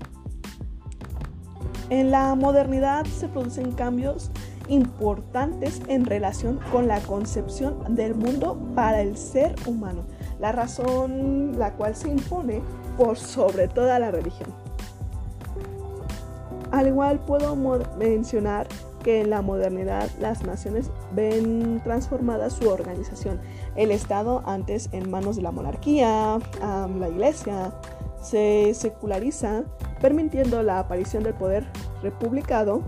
en 1.90 2.10
la 2.10 2.34
modernidad 2.34 3.04
se 3.06 3.28
producen 3.28 3.72
cambios 3.72 4.30
importantes 4.68 5.80
en 5.88 6.04
relación 6.04 6.60
con 6.70 6.88
la 6.88 7.00
concepción 7.00 7.94
del 7.94 8.14
mundo 8.14 8.58
para 8.74 9.00
el 9.00 9.16
ser 9.16 9.54
humano, 9.66 10.02
la 10.40 10.52
razón 10.52 11.58
la 11.58 11.72
cual 11.74 11.94
se 11.94 12.08
impone 12.08 12.62
por 12.96 13.18
sobre 13.18 13.68
toda 13.68 13.98
la 13.98 14.10
religión. 14.10 14.50
Al 16.70 16.88
igual 16.88 17.18
puedo 17.20 17.54
mencionar 17.98 18.66
que 19.02 19.20
en 19.20 19.30
la 19.30 19.42
modernidad 19.42 20.08
las 20.20 20.42
naciones 20.42 20.90
ven 21.14 21.80
transformada 21.84 22.48
su 22.50 22.68
organización. 22.68 23.40
El 23.76 23.90
Estado, 23.90 24.42
antes 24.46 24.88
en 24.92 25.10
manos 25.10 25.36
de 25.36 25.42
la 25.42 25.50
monarquía, 25.50 26.38
la 26.60 27.08
iglesia, 27.08 27.72
se 28.22 28.72
seculariza, 28.74 29.64
permitiendo 30.00 30.62
la 30.62 30.78
aparición 30.78 31.24
del 31.24 31.34
poder 31.34 31.66
republicano, 32.02 32.82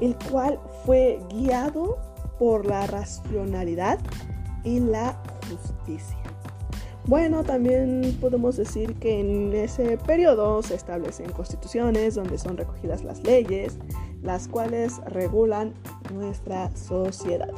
el 0.00 0.16
cual 0.30 0.58
fue 0.84 1.20
guiado 1.30 1.98
por 2.38 2.66
la 2.66 2.86
racionalidad 2.86 3.98
y 4.64 4.80
la 4.80 5.20
justicia. 5.48 6.16
Bueno, 7.06 7.44
también 7.44 8.18
podemos 8.20 8.56
decir 8.56 8.94
que 8.96 9.20
en 9.20 9.54
ese 9.54 9.96
periodo 9.96 10.60
se 10.62 10.74
establecen 10.74 11.30
constituciones 11.30 12.16
donde 12.16 12.36
son 12.36 12.56
recogidas 12.56 13.04
las 13.04 13.22
leyes, 13.22 13.78
las 14.22 14.48
cuales 14.48 14.98
regulan 15.06 15.72
nuestra 16.12 16.74
sociedad. 16.76 17.52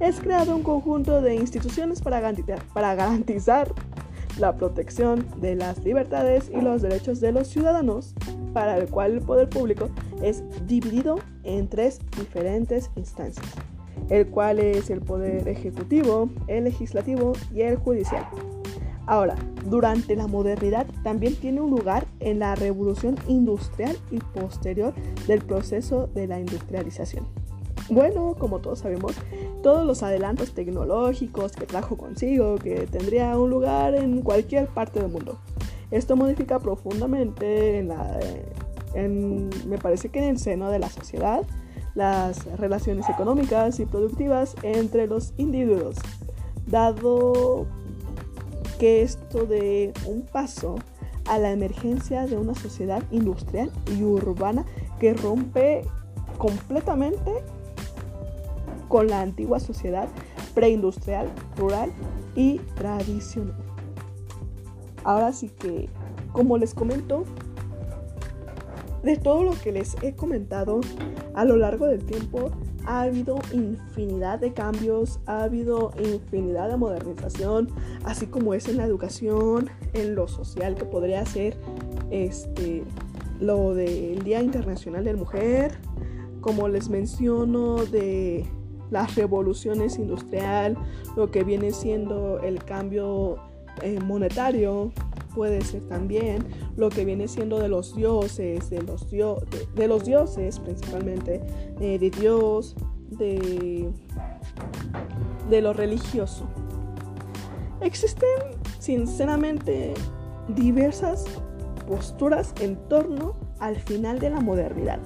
Es 0.00 0.18
creado 0.20 0.56
un 0.56 0.64
conjunto 0.64 1.20
de 1.20 1.36
instituciones 1.36 2.02
para 2.02 2.20
garantizar, 2.20 3.72
la 4.38 4.56
protección 4.56 5.26
de 5.40 5.56
las 5.56 5.84
libertades 5.84 6.50
y 6.52 6.60
los 6.60 6.82
derechos 6.82 7.20
de 7.20 7.32
los 7.32 7.48
ciudadanos, 7.48 8.14
para 8.52 8.76
el 8.78 8.88
cual 8.88 9.14
el 9.14 9.20
poder 9.20 9.48
público 9.48 9.90
es 10.22 10.42
dividido 10.66 11.18
en 11.44 11.68
tres 11.68 12.00
diferentes 12.16 12.90
instancias, 12.96 13.46
el 14.08 14.26
cual 14.28 14.58
es 14.58 14.90
el 14.90 15.00
poder 15.00 15.48
ejecutivo, 15.48 16.28
el 16.46 16.64
legislativo 16.64 17.32
y 17.54 17.62
el 17.62 17.76
judicial. 17.76 18.26
Ahora, 19.06 19.36
durante 19.64 20.16
la 20.16 20.26
modernidad 20.26 20.86
también 21.02 21.34
tiene 21.34 21.62
un 21.62 21.70
lugar 21.70 22.06
en 22.20 22.40
la 22.40 22.54
revolución 22.54 23.16
industrial 23.26 23.96
y 24.10 24.18
posterior 24.18 24.92
del 25.26 25.40
proceso 25.40 26.08
de 26.14 26.26
la 26.26 26.38
industrialización. 26.38 27.26
Bueno, 27.90 28.36
como 28.38 28.58
todos 28.58 28.80
sabemos, 28.80 29.14
todos 29.62 29.86
los 29.86 30.02
adelantos 30.02 30.52
tecnológicos 30.52 31.52
que 31.52 31.64
trajo 31.64 31.96
consigo, 31.96 32.56
que 32.56 32.86
tendría 32.86 33.38
un 33.38 33.48
lugar 33.48 33.94
en 33.94 34.20
cualquier 34.20 34.68
parte 34.68 35.00
del 35.00 35.10
mundo. 35.10 35.38
Esto 35.90 36.14
modifica 36.14 36.58
profundamente 36.58 37.82
me 38.94 39.78
parece 39.78 40.08
que 40.08 40.18
en 40.18 40.24
el 40.26 40.38
seno 40.38 40.70
de 40.70 40.78
la 40.78 40.88
sociedad, 40.88 41.42
las 41.94 42.44
relaciones 42.58 43.08
económicas 43.08 43.80
y 43.80 43.86
productivas 43.86 44.54
entre 44.62 45.06
los 45.06 45.34
individuos, 45.36 45.96
dado 46.66 47.66
que 48.78 49.02
esto 49.02 49.44
de 49.46 49.92
un 50.06 50.22
paso 50.22 50.76
a 51.28 51.38
la 51.38 51.50
emergencia 51.50 52.26
de 52.26 52.36
una 52.36 52.54
sociedad 52.54 53.02
industrial 53.10 53.70
y 53.94 54.02
urbana 54.02 54.64
que 54.98 55.14
rompe 55.14 55.82
completamente 56.38 57.42
con 58.88 59.08
la 59.08 59.20
antigua 59.20 59.60
sociedad 59.60 60.08
preindustrial, 60.54 61.28
rural 61.56 61.92
y 62.34 62.58
tradicional. 62.76 63.54
Ahora 65.04 65.32
sí 65.32 65.48
que, 65.48 65.88
como 66.32 66.58
les 66.58 66.74
comento, 66.74 67.24
de 69.02 69.16
todo 69.16 69.44
lo 69.44 69.52
que 69.52 69.72
les 69.72 69.96
he 70.02 70.14
comentado 70.14 70.80
a 71.34 71.44
lo 71.44 71.56
largo 71.56 71.86
del 71.86 72.04
tiempo, 72.04 72.50
ha 72.84 73.02
habido 73.02 73.38
infinidad 73.52 74.38
de 74.38 74.52
cambios, 74.52 75.20
ha 75.26 75.44
habido 75.44 75.92
infinidad 76.02 76.70
de 76.70 76.76
modernización, 76.76 77.68
así 78.04 78.26
como 78.26 78.54
es 78.54 78.66
en 78.66 78.78
la 78.78 78.84
educación, 78.84 79.68
en 79.92 80.14
lo 80.14 80.26
social, 80.26 80.74
que 80.74 80.84
podría 80.84 81.24
ser 81.26 81.56
este, 82.10 82.82
lo 83.40 83.74
del 83.74 84.22
Día 84.24 84.40
Internacional 84.40 85.04
de 85.04 85.12
la 85.12 85.18
Mujer, 85.18 85.78
como 86.40 86.68
les 86.68 86.88
menciono, 86.88 87.84
de 87.84 88.46
las 88.90 89.16
revoluciones 89.16 89.98
industrial, 89.98 90.76
lo 91.14 91.30
que 91.30 91.44
viene 91.44 91.72
siendo 91.72 92.40
el 92.40 92.64
cambio 92.64 93.36
eh, 93.82 94.00
monetario, 94.00 94.92
puede 95.34 95.60
ser 95.62 95.82
también 95.88 96.46
lo 96.76 96.88
que 96.90 97.04
viene 97.04 97.28
siendo 97.28 97.58
de 97.58 97.68
los 97.68 97.94
dioses, 97.94 98.70
de 98.70 98.82
los, 98.82 99.08
de, 99.10 99.88
los 99.88 100.04
dioses 100.04 100.58
principalmente, 100.58 101.40
eh, 101.80 101.98
de 101.98 102.10
Dios, 102.10 102.76
de, 103.10 103.90
de 105.48 105.60
lo 105.62 105.72
religioso. 105.72 106.46
Existen 107.80 108.28
sinceramente 108.78 109.94
diversas 110.48 111.24
posturas 111.86 112.52
en 112.60 112.76
torno 112.88 113.34
al 113.60 113.76
final 113.76 114.18
de 114.18 114.30
la 114.30 114.40
modernidad, 114.40 114.98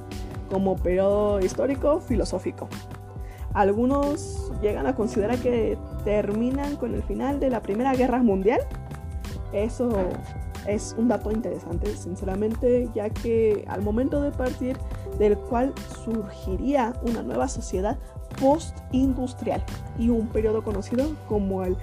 como 0.51 0.77
periodo 0.77 1.41
histórico 1.41 2.01
filosófico. 2.01 2.69
Algunos 3.55 4.51
llegan 4.63 4.87
a 4.87 4.95
considerar 4.95 5.39
que 5.39 5.77
terminan 6.05 6.77
con 6.77 6.95
el 6.95 7.03
final 7.03 7.39
de 7.39 7.51
la 7.51 7.61
Primera 7.61 7.95
Guerra 7.95 8.23
Mundial 8.23 8.61
eso 9.53 9.91
es 10.67 10.95
un 10.97 11.09
dato 11.09 11.31
interesante, 11.31 11.97
sinceramente, 11.97 12.89
ya 12.95 13.11
que 13.11 13.65
al 13.69 13.83
momento 13.83 14.21
de 14.21 14.31
partir 14.31 14.77
del 15.19 15.37
cual 15.37 15.73
surgiría 16.05 16.95
una 17.03 17.23
nueva 17.23 17.49
sociedad 17.49 17.99
post-industrial 18.41 19.63
y 19.99 20.09
un 20.09 20.29
periodo 20.29 20.63
conocido 20.63 21.15
como 21.29 21.65
el, 21.65 21.77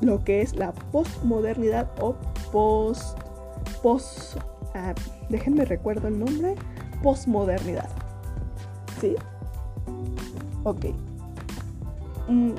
lo 0.00 0.22
que 0.24 0.42
es 0.42 0.56
la 0.56 0.72
postmodernidad 0.72 1.88
o 2.00 2.14
post, 2.50 3.18
post, 3.82 4.38
ah, 4.74 4.94
déjenme 5.28 5.64
recuerdo 5.64 6.08
el 6.08 6.18
nombre, 6.18 6.54
postmodernidad. 7.02 7.88
¿Sí? 9.00 9.14
Ok. 10.64 10.86
Mm, 12.28 12.52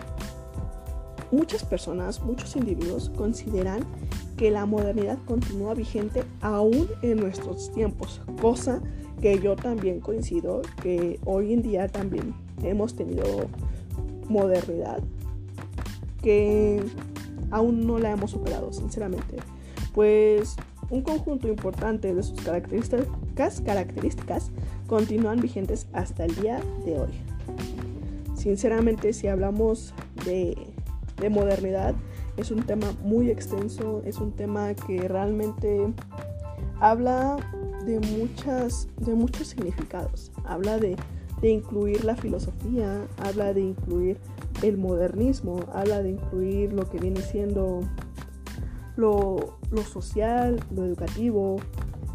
muchas 1.31 1.63
personas, 1.63 2.21
muchos 2.21 2.55
individuos 2.55 3.09
consideran 3.15 3.83
que 4.39 4.49
la 4.51 4.65
modernidad 4.65 5.17
continúa 5.25 5.73
vigente 5.73 6.23
aún 6.39 6.87
en 7.01 7.17
nuestros 7.17 7.73
tiempos, 7.73 8.21
cosa 8.41 8.81
que 9.21 9.37
yo 9.41 9.57
también 9.57 9.99
coincido 9.99 10.61
que 10.81 11.19
hoy 11.25 11.51
en 11.51 11.61
día 11.61 11.89
también 11.89 12.33
hemos 12.63 12.95
tenido 12.95 13.25
modernidad 14.29 15.03
que 16.21 16.81
aún 17.51 17.85
no 17.85 17.99
la 17.99 18.11
hemos 18.11 18.31
superado, 18.31 18.71
sinceramente. 18.71 19.35
pues 19.93 20.55
un 20.89 21.01
conjunto 21.01 21.49
importante 21.49 22.15
de 22.15 22.23
sus 22.23 22.39
características, 22.39 24.51
continúan 24.87 25.41
vigentes 25.41 25.85
hasta 25.91 26.23
el 26.23 26.33
día 26.37 26.61
de 26.85 26.97
hoy. 26.97 27.11
Sinceramente, 28.35 29.11
si 29.11 29.27
hablamos 29.27 29.93
de 30.25 30.55
modernidad, 31.29 31.93
es 32.39 32.51
un 32.51 32.63
tema 32.63 32.87
muy 33.03 33.29
extenso, 33.29 34.01
es 34.05 34.17
un 34.17 34.31
tema 34.31 34.73
que 34.73 35.07
realmente 35.07 35.93
habla 36.79 37.37
de, 37.85 37.99
muchas, 37.99 38.87
de 38.97 39.13
muchos 39.13 39.47
significados. 39.47 40.31
Habla 40.45 40.77
de, 40.77 40.95
incluir 41.41 42.03
la 42.03 42.15
filosofía, 42.15 43.05
habla 43.17 43.53
de 43.53 43.61
incluir 43.61 44.17
el 44.61 44.77
modernismo, 44.77 45.59
habla 45.73 46.01
de 46.01 46.11
incluir 46.11 46.73
lo 46.73 46.89
que 46.89 46.97
viene 46.97 47.21
siendo 47.21 47.81
lo, 48.95 49.57
lo, 49.71 49.83
social, 49.83 50.59
lo 50.75 50.83
educativo, 50.85 51.57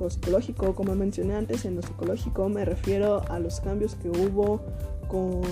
lo 0.01 0.11
psicológico. 0.11 0.75
Como 0.75 0.95
mencioné 0.95 1.35
antes, 1.35 1.65
en 1.65 1.77
lo 1.77 1.83
psicológico 1.83 2.49
me 2.49 2.65
refiero 2.65 3.23
a 3.31 3.39
los 3.39 3.61
cambios 3.61 3.95
que 3.95 4.11
hubo 4.11 4.61
con 5.09 5.43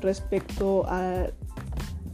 respecto 0.00 0.84
a 0.88 1.28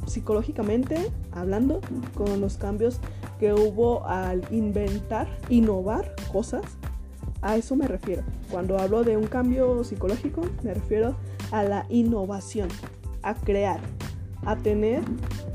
psicológicamente 0.06 1.10
hablando, 1.32 1.80
con 2.14 2.40
los 2.40 2.56
cambios 2.56 3.00
que 3.38 3.52
hubo 3.52 4.04
al 4.06 4.42
inventar, 4.50 5.28
innovar 5.48 6.14
cosas. 6.32 6.62
A 7.42 7.56
eso 7.56 7.76
me 7.76 7.86
refiero. 7.86 8.22
Cuando 8.50 8.78
hablo 8.78 9.04
de 9.04 9.16
un 9.16 9.26
cambio 9.26 9.84
psicológico, 9.84 10.42
me 10.62 10.74
refiero 10.74 11.14
a 11.50 11.62
la 11.62 11.86
innovación, 11.90 12.68
a 13.22 13.34
crear, 13.34 13.80
a 14.46 14.56
tener 14.56 15.02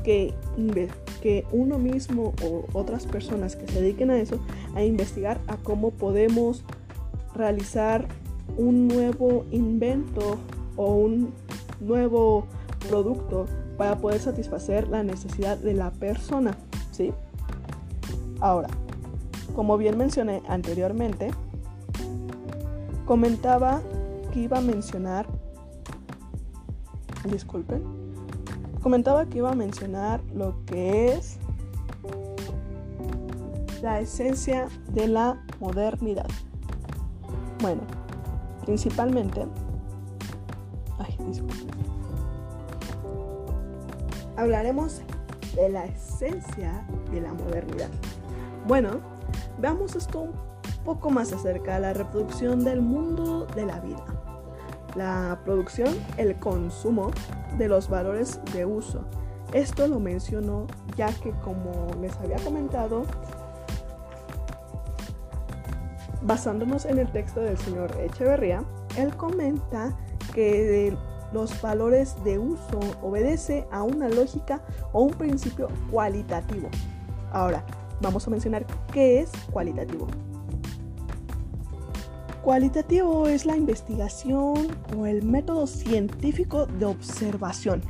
que, 0.04 0.34
que 1.20 1.44
uno 1.52 1.78
mismo 1.78 2.32
o 2.44 2.64
otras 2.72 3.06
personas 3.06 3.56
que 3.56 3.66
se 3.66 3.80
dediquen 3.80 4.10
a 4.10 4.18
eso, 4.18 4.38
a 4.74 4.82
investigar 4.84 5.40
a 5.48 5.56
cómo 5.56 5.90
podemos 5.90 6.64
realizar 7.34 8.06
un 8.56 8.88
nuevo 8.88 9.44
invento 9.50 10.38
o 10.76 10.94
un 10.94 11.32
nuevo 11.80 12.46
producto 12.88 13.46
para 13.80 13.96
poder 13.96 14.20
satisfacer 14.20 14.88
la 14.88 15.02
necesidad 15.02 15.56
de 15.56 15.72
la 15.72 15.90
persona, 15.90 16.54
¿sí? 16.92 17.14
Ahora, 18.38 18.68
como 19.56 19.78
bien 19.78 19.96
mencioné 19.96 20.42
anteriormente, 20.48 21.30
comentaba 23.06 23.80
que 24.34 24.40
iba 24.40 24.58
a 24.58 24.60
mencionar, 24.60 25.26
disculpen, 27.24 27.82
comentaba 28.82 29.24
que 29.24 29.38
iba 29.38 29.50
a 29.50 29.54
mencionar 29.54 30.20
lo 30.34 30.62
que 30.66 31.14
es 31.14 31.38
la 33.80 34.00
esencia 34.00 34.68
de 34.92 35.08
la 35.08 35.42
modernidad. 35.58 36.28
Bueno, 37.62 37.80
principalmente, 38.66 39.46
ay, 40.98 41.16
disculpen 41.26 41.79
hablaremos 44.40 45.02
de 45.54 45.68
la 45.68 45.84
esencia 45.84 46.84
de 47.12 47.20
la 47.20 47.32
modernidad. 47.34 47.90
Bueno, 48.66 49.00
veamos 49.58 49.94
esto 49.96 50.20
un 50.22 50.32
poco 50.84 51.10
más 51.10 51.32
acerca 51.32 51.74
de 51.74 51.80
la 51.80 51.92
reproducción 51.92 52.64
del 52.64 52.80
mundo 52.80 53.46
de 53.54 53.66
la 53.66 53.80
vida. 53.80 54.04
La 54.96 55.40
producción, 55.44 55.94
el 56.16 56.38
consumo 56.38 57.10
de 57.58 57.68
los 57.68 57.88
valores 57.88 58.40
de 58.54 58.64
uso. 58.64 59.04
Esto 59.52 59.86
lo 59.86 60.00
menciono 60.00 60.66
ya 60.96 61.12
que 61.12 61.32
como 61.42 61.88
les 62.00 62.16
había 62.18 62.36
comentado, 62.38 63.04
basándonos 66.22 66.86
en 66.86 66.98
el 66.98 67.10
texto 67.12 67.40
del 67.40 67.58
señor 67.58 67.90
Echeverría, 68.00 68.62
él 68.96 69.14
comenta 69.16 69.96
que 70.34 70.96
los 71.32 71.60
valores 71.60 72.14
de 72.24 72.38
uso 72.38 72.80
obedece 73.02 73.66
a 73.70 73.82
una 73.82 74.08
lógica 74.08 74.62
o 74.92 75.02
un 75.02 75.12
principio 75.12 75.68
cualitativo. 75.90 76.68
Ahora, 77.32 77.64
vamos 78.00 78.26
a 78.26 78.30
mencionar 78.30 78.66
qué 78.92 79.20
es 79.20 79.30
cualitativo. 79.52 80.06
Cualitativo 82.42 83.28
es 83.28 83.44
la 83.44 83.56
investigación 83.56 84.68
o 84.96 85.06
el 85.06 85.22
método 85.22 85.66
científico 85.66 86.66
de 86.66 86.86
observación. 86.86 87.82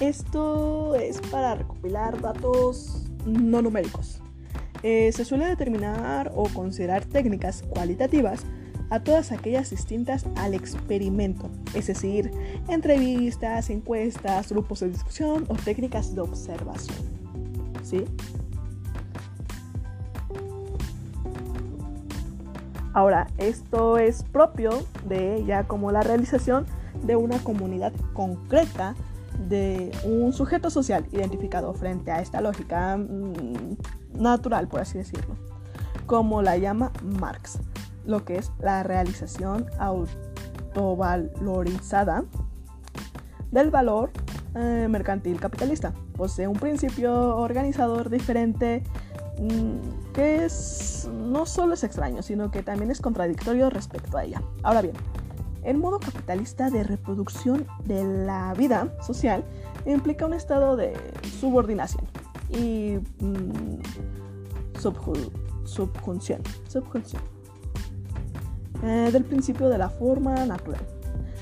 Esto 0.00 0.94
es 0.96 1.20
para 1.30 1.54
recopilar 1.54 2.20
datos 2.20 3.06
no 3.24 3.62
numéricos. 3.62 4.20
Eh, 4.82 5.10
se 5.12 5.24
suele 5.24 5.46
determinar 5.46 6.32
o 6.34 6.48
considerar 6.48 7.04
técnicas 7.04 7.62
cualitativas 7.62 8.44
a 8.90 9.00
todas 9.00 9.32
aquellas 9.32 9.70
distintas 9.70 10.26
al 10.36 10.54
experimento, 10.54 11.50
es 11.74 11.88
decir, 11.88 12.30
entrevistas, 12.68 13.70
encuestas, 13.70 14.50
grupos 14.50 14.80
de 14.80 14.90
discusión 14.90 15.44
o 15.48 15.54
técnicas 15.54 16.14
de 16.14 16.20
observación. 16.20 16.98
¿Sí? 17.82 18.04
Ahora, 22.92 23.26
esto 23.36 23.98
es 23.98 24.22
propio 24.22 24.70
de 25.06 25.36
ella 25.36 25.64
como 25.64 25.92
la 25.92 26.00
realización 26.00 26.66
de 27.02 27.16
una 27.16 27.38
comunidad 27.40 27.92
concreta 28.14 28.94
de 29.48 29.92
un 30.04 30.32
sujeto 30.32 30.70
social 30.70 31.06
identificado 31.12 31.74
frente 31.74 32.10
a 32.10 32.22
esta 32.22 32.40
lógica 32.40 32.96
mm, 32.96 33.76
natural, 34.18 34.66
por 34.68 34.80
así 34.80 34.96
decirlo, 34.96 35.36
como 36.06 36.40
la 36.40 36.56
llama 36.56 36.90
Marx 37.02 37.58
lo 38.06 38.24
que 38.24 38.38
es 38.38 38.50
la 38.58 38.82
realización 38.82 39.66
autovalorizada 39.78 42.24
del 43.50 43.70
valor 43.70 44.10
eh, 44.54 44.86
mercantil 44.88 45.38
capitalista. 45.38 45.92
Posee 46.16 46.48
un 46.48 46.58
principio 46.58 47.36
organizador 47.36 48.08
diferente 48.08 48.82
mm, 49.38 50.12
que 50.12 50.44
es, 50.44 51.08
no 51.12 51.46
solo 51.46 51.74
es 51.74 51.84
extraño, 51.84 52.22
sino 52.22 52.50
que 52.50 52.62
también 52.62 52.90
es 52.90 53.00
contradictorio 53.00 53.70
respecto 53.70 54.16
a 54.16 54.24
ella. 54.24 54.42
Ahora 54.62 54.82
bien, 54.82 54.94
el 55.62 55.78
modo 55.78 55.98
capitalista 55.98 56.70
de 56.70 56.84
reproducción 56.84 57.66
de 57.84 58.04
la 58.04 58.54
vida 58.54 58.96
social 59.02 59.44
implica 59.84 60.24
un 60.24 60.32
estado 60.32 60.76
de 60.76 60.94
subordinación 61.40 62.04
y 62.50 62.98
mm, 63.20 63.80
subjunción. 64.78 66.42
subjunción 66.68 67.35
eh, 68.82 69.10
del 69.12 69.24
principio 69.24 69.68
de 69.68 69.78
la 69.78 69.88
forma 69.88 70.34
natural. 70.46 70.80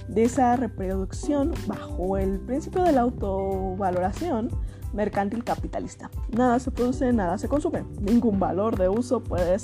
De 0.08 0.24
esa 0.24 0.56
reproducción 0.56 1.52
bajo 1.66 2.18
el 2.18 2.38
principio 2.40 2.82
de 2.82 2.92
la 2.92 3.02
autovaloración 3.02 4.50
mercantil 4.92 5.44
capitalista. 5.44 6.10
Nada 6.30 6.58
se 6.58 6.70
produce, 6.70 7.12
nada 7.12 7.38
se 7.38 7.48
consume. 7.48 7.84
Ningún 8.00 8.38
valor 8.38 8.78
de 8.78 8.88
uso 8.88 9.22
puede 9.22 9.56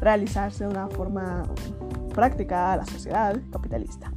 realizarse 0.00 0.64
de 0.64 0.70
una 0.70 0.88
forma 0.88 1.44
práctica 2.14 2.72
a 2.72 2.76
la 2.76 2.86
sociedad 2.86 3.40
capitalista. 3.50 4.12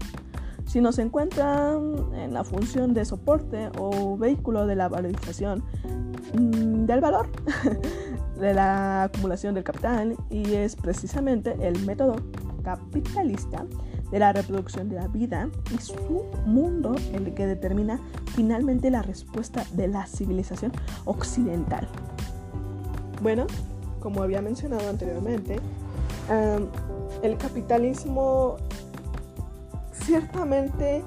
Si 0.66 0.82
no 0.82 0.92
se 0.92 1.04
encuentran 1.04 1.96
en 2.16 2.34
la 2.34 2.44
función 2.44 2.94
de 2.94 3.06
soporte 3.06 3.70
o 3.80 4.18
vehículo 4.18 4.66
de 4.66 4.76
la 4.76 4.90
valorización 4.90 5.64
mm, 6.34 6.86
del 6.86 7.00
valor, 7.00 7.30
de 8.40 8.54
la 8.54 9.04
acumulación 9.04 9.56
del 9.56 9.64
capital, 9.64 10.18
y 10.30 10.56
es 10.56 10.76
precisamente 10.76 11.56
el 11.62 11.86
método 11.86 12.18
capitalista 12.66 13.64
de 14.12 14.20
la 14.20 14.34
reproducción 14.34 14.90
de 14.90 14.96
la 14.96 15.08
vida 15.08 15.48
y 15.74 15.78
su 15.78 15.96
mundo 16.46 16.96
el 17.14 17.34
que 17.36 17.46
determina 17.46 18.00
finalmente 18.36 18.90
la 18.90 19.04
respuesta 19.04 19.64
de 19.74 19.88
la 19.88 20.08
civilización 20.08 20.72
occidental. 21.06 21.88
Bueno, 23.22 23.46
como 24.00 24.24
había 24.24 24.42
mencionado 24.42 24.90
anteriormente, 24.90 25.60
el 27.22 27.38
capitalismo 27.38 28.58
ciertamente, 29.94 31.04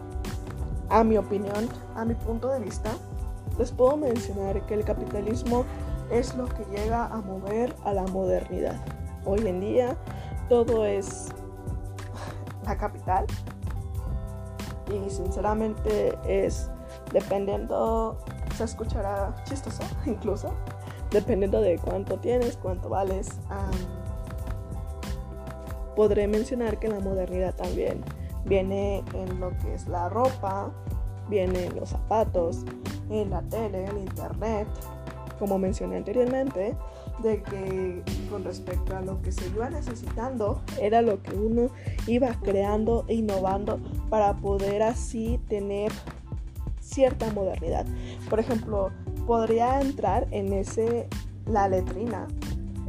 a 0.89 1.05
mi 1.05 1.17
opinión, 1.17 1.69
a 1.97 2.05
mi 2.05 2.15
punto 2.15 2.49
de 2.49 2.61
vista, 2.61 2.91
les 3.59 3.73
puedo 3.73 3.97
mencionar 3.97 4.65
que 4.67 4.75
el 4.75 4.85
capitalismo 4.85 5.65
es 6.11 6.37
lo 6.37 6.47
que 6.47 6.65
llega 6.75 7.07
a 7.07 7.21
mover 7.21 7.75
a 7.85 7.93
la 7.93 8.05
modernidad. 8.05 8.77
Hoy 9.25 9.47
en 9.47 9.61
día 9.61 9.97
todo 10.49 10.87
es 10.87 11.29
capital. 12.77 13.27
Y 14.89 15.11
sinceramente 15.11 16.19
es 16.27 16.71
dependiendo, 17.13 18.19
se 18.57 18.65
escuchará 18.65 19.35
chistoso 19.45 19.83
incluso, 20.07 20.53
dependiendo 21.11 21.61
de 21.61 21.79
cuánto 21.79 22.19
tienes, 22.19 22.57
cuánto 22.57 22.89
vales. 22.89 23.29
podré 25.95 26.29
mencionar 26.29 26.79
que 26.79 26.89
la 26.89 27.01
modernidad 27.01 27.55
también 27.55 28.05
viene 28.45 29.03
en 29.15 29.41
lo 29.41 29.51
que 29.59 29.75
es 29.75 29.89
la 29.89 30.09
ropa, 30.09 30.71
viene 31.29 31.67
en 31.67 31.77
los 31.77 31.91
zapatos, 31.91 32.65
en 33.11 33.31
la 33.31 33.43
tele, 33.43 33.85
en 33.85 33.99
internet, 33.99 34.69
como 35.39 35.59
mencioné 35.59 35.97
anteriormente, 35.97 36.77
de 37.23 37.43
que 37.43 38.03
con 38.31 38.45
respecto 38.45 38.97
a 38.97 39.01
lo 39.01 39.21
que 39.23 39.33
se 39.33 39.47
iba 39.49 39.69
necesitando 39.71 40.63
era 40.81 41.03
lo 41.03 41.23
que 41.23 41.35
uno 41.35 41.71
iba 42.07 42.29
creando 42.43 43.05
e 43.09 43.15
innovando 43.15 43.81
para 44.09 44.37
poder 44.37 44.83
así 44.83 45.41
tener 45.49 45.93
cierta 46.81 47.31
modernidad. 47.33 47.87
Por 48.31 48.41
ejemplo, 48.41 48.91
podría 49.27 49.81
entrar 49.81 50.27
en 50.31 50.53
ese 50.53 51.09
la 51.47 51.69
letrina, 51.69 52.27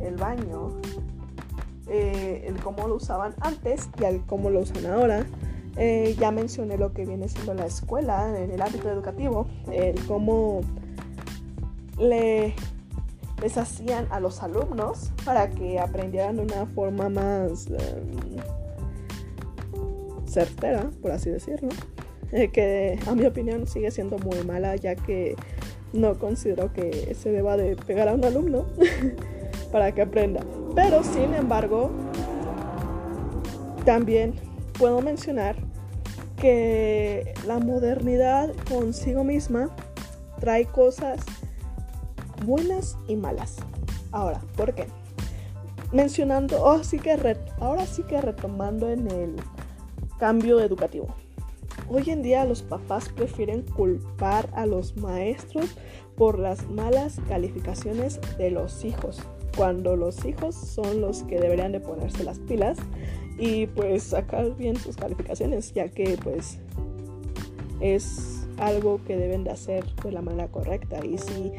el 0.02 0.16
baño, 0.16 0.72
eh, 1.88 2.46
el 2.48 2.62
cómo 2.62 2.88
lo 2.88 2.96
usaban 2.96 3.34
antes 3.42 3.90
y 4.00 4.06
el 4.06 4.22
cómo 4.26 4.50
lo 4.50 4.62
usan 4.62 4.86
ahora. 4.86 5.26
Eh, 5.78 6.16
ya 6.20 6.32
mencioné 6.32 6.78
lo 6.78 6.94
que 6.94 7.06
viene 7.06 7.30
siendo 7.30 7.54
la 7.54 7.66
escuela 7.66 8.38
en 8.38 8.52
el 8.52 8.62
ámbito 8.62 8.90
educativo, 8.90 9.48
el 9.72 10.00
cómo 10.06 10.62
le, 11.98 12.54
les 13.42 13.58
hacían 13.58 14.08
a 14.12 14.20
los 14.20 14.44
alumnos 14.44 15.12
para 15.26 15.50
que 15.50 15.80
aprendieran 15.80 16.38
de 16.38 16.42
una 16.44 16.66
forma 16.68 17.10
más 17.10 17.68
em, 17.68 18.38
certera, 20.28 20.90
por 21.02 21.12
así 21.12 21.30
decirlo. 21.30 21.70
Eh, 22.32 22.50
que 22.50 23.00
a 23.08 23.16
mi 23.16 23.26
opinión 23.26 23.66
sigue 23.66 23.90
siendo 23.90 24.20
muy 24.20 24.44
mala 24.44 24.76
ya 24.76 24.96
que 24.96 25.36
no 25.94 26.20
considero 26.20 26.72
que 26.74 27.16
se 27.16 27.32
deba 27.32 27.58
de 27.58 27.76
pegar 27.76 28.08
a 28.08 28.14
un 28.14 28.24
alumno 28.24 28.66
para 29.72 29.92
que 29.94 30.04
aprenda. 30.04 30.42
Pero 30.76 31.04
sin 31.04 31.34
embargo, 31.34 31.90
también 33.86 34.36
puedo 34.78 35.02
mencionar 35.02 35.56
que 36.38 37.34
la 37.48 37.60
modernidad 37.60 38.54
consigo 38.70 39.24
misma 39.24 39.70
trae 40.40 40.66
cosas 40.66 41.22
buenas 42.46 42.98
y 43.08 43.16
malas. 43.16 43.58
Ahora, 44.12 44.42
¿por 44.56 44.74
qué? 44.74 44.88
Mencionando, 45.92 46.64
oh, 46.64 46.82
que 47.02 47.38
ahora 47.60 47.86
sí 47.86 48.04
que 48.04 48.22
retomando 48.22 48.90
en 48.90 49.10
el 49.10 49.36
cambio 50.20 50.60
educativo. 50.60 51.08
Hoy 51.90 52.04
en 52.08 52.22
día 52.22 52.46
los 52.46 52.62
papás 52.62 53.10
prefieren 53.10 53.64
culpar 53.64 54.50
a 54.54 54.68
los 54.68 54.96
maestros 54.98 55.76
por 56.16 56.38
las 56.38 56.70
malas 56.70 57.20
calificaciones 57.28 58.20
de 58.38 58.52
los 58.52 58.86
hijos, 58.86 59.20
cuando 59.58 59.96
los 59.96 60.24
hijos 60.26 60.54
son 60.54 61.02
los 61.02 61.24
que 61.24 61.40
deberían 61.40 61.72
de 61.72 61.80
ponerse 61.80 62.24
las 62.24 62.40
pilas 62.40 62.78
y 63.40 63.68
pues 63.68 64.04
sacar 64.04 64.56
bien 64.56 64.76
sus 64.76 64.98
calificaciones, 64.98 65.74
ya 65.74 65.90
que 65.90 66.20
pues 66.22 66.60
es 67.80 68.48
algo 68.58 69.00
que 69.08 69.16
deben 69.16 69.44
de 69.44 69.52
hacer 69.52 69.86
de 70.04 70.12
la 70.12 70.22
manera 70.22 70.50
correcta 70.50 71.04
y 71.04 71.18
si 71.18 71.54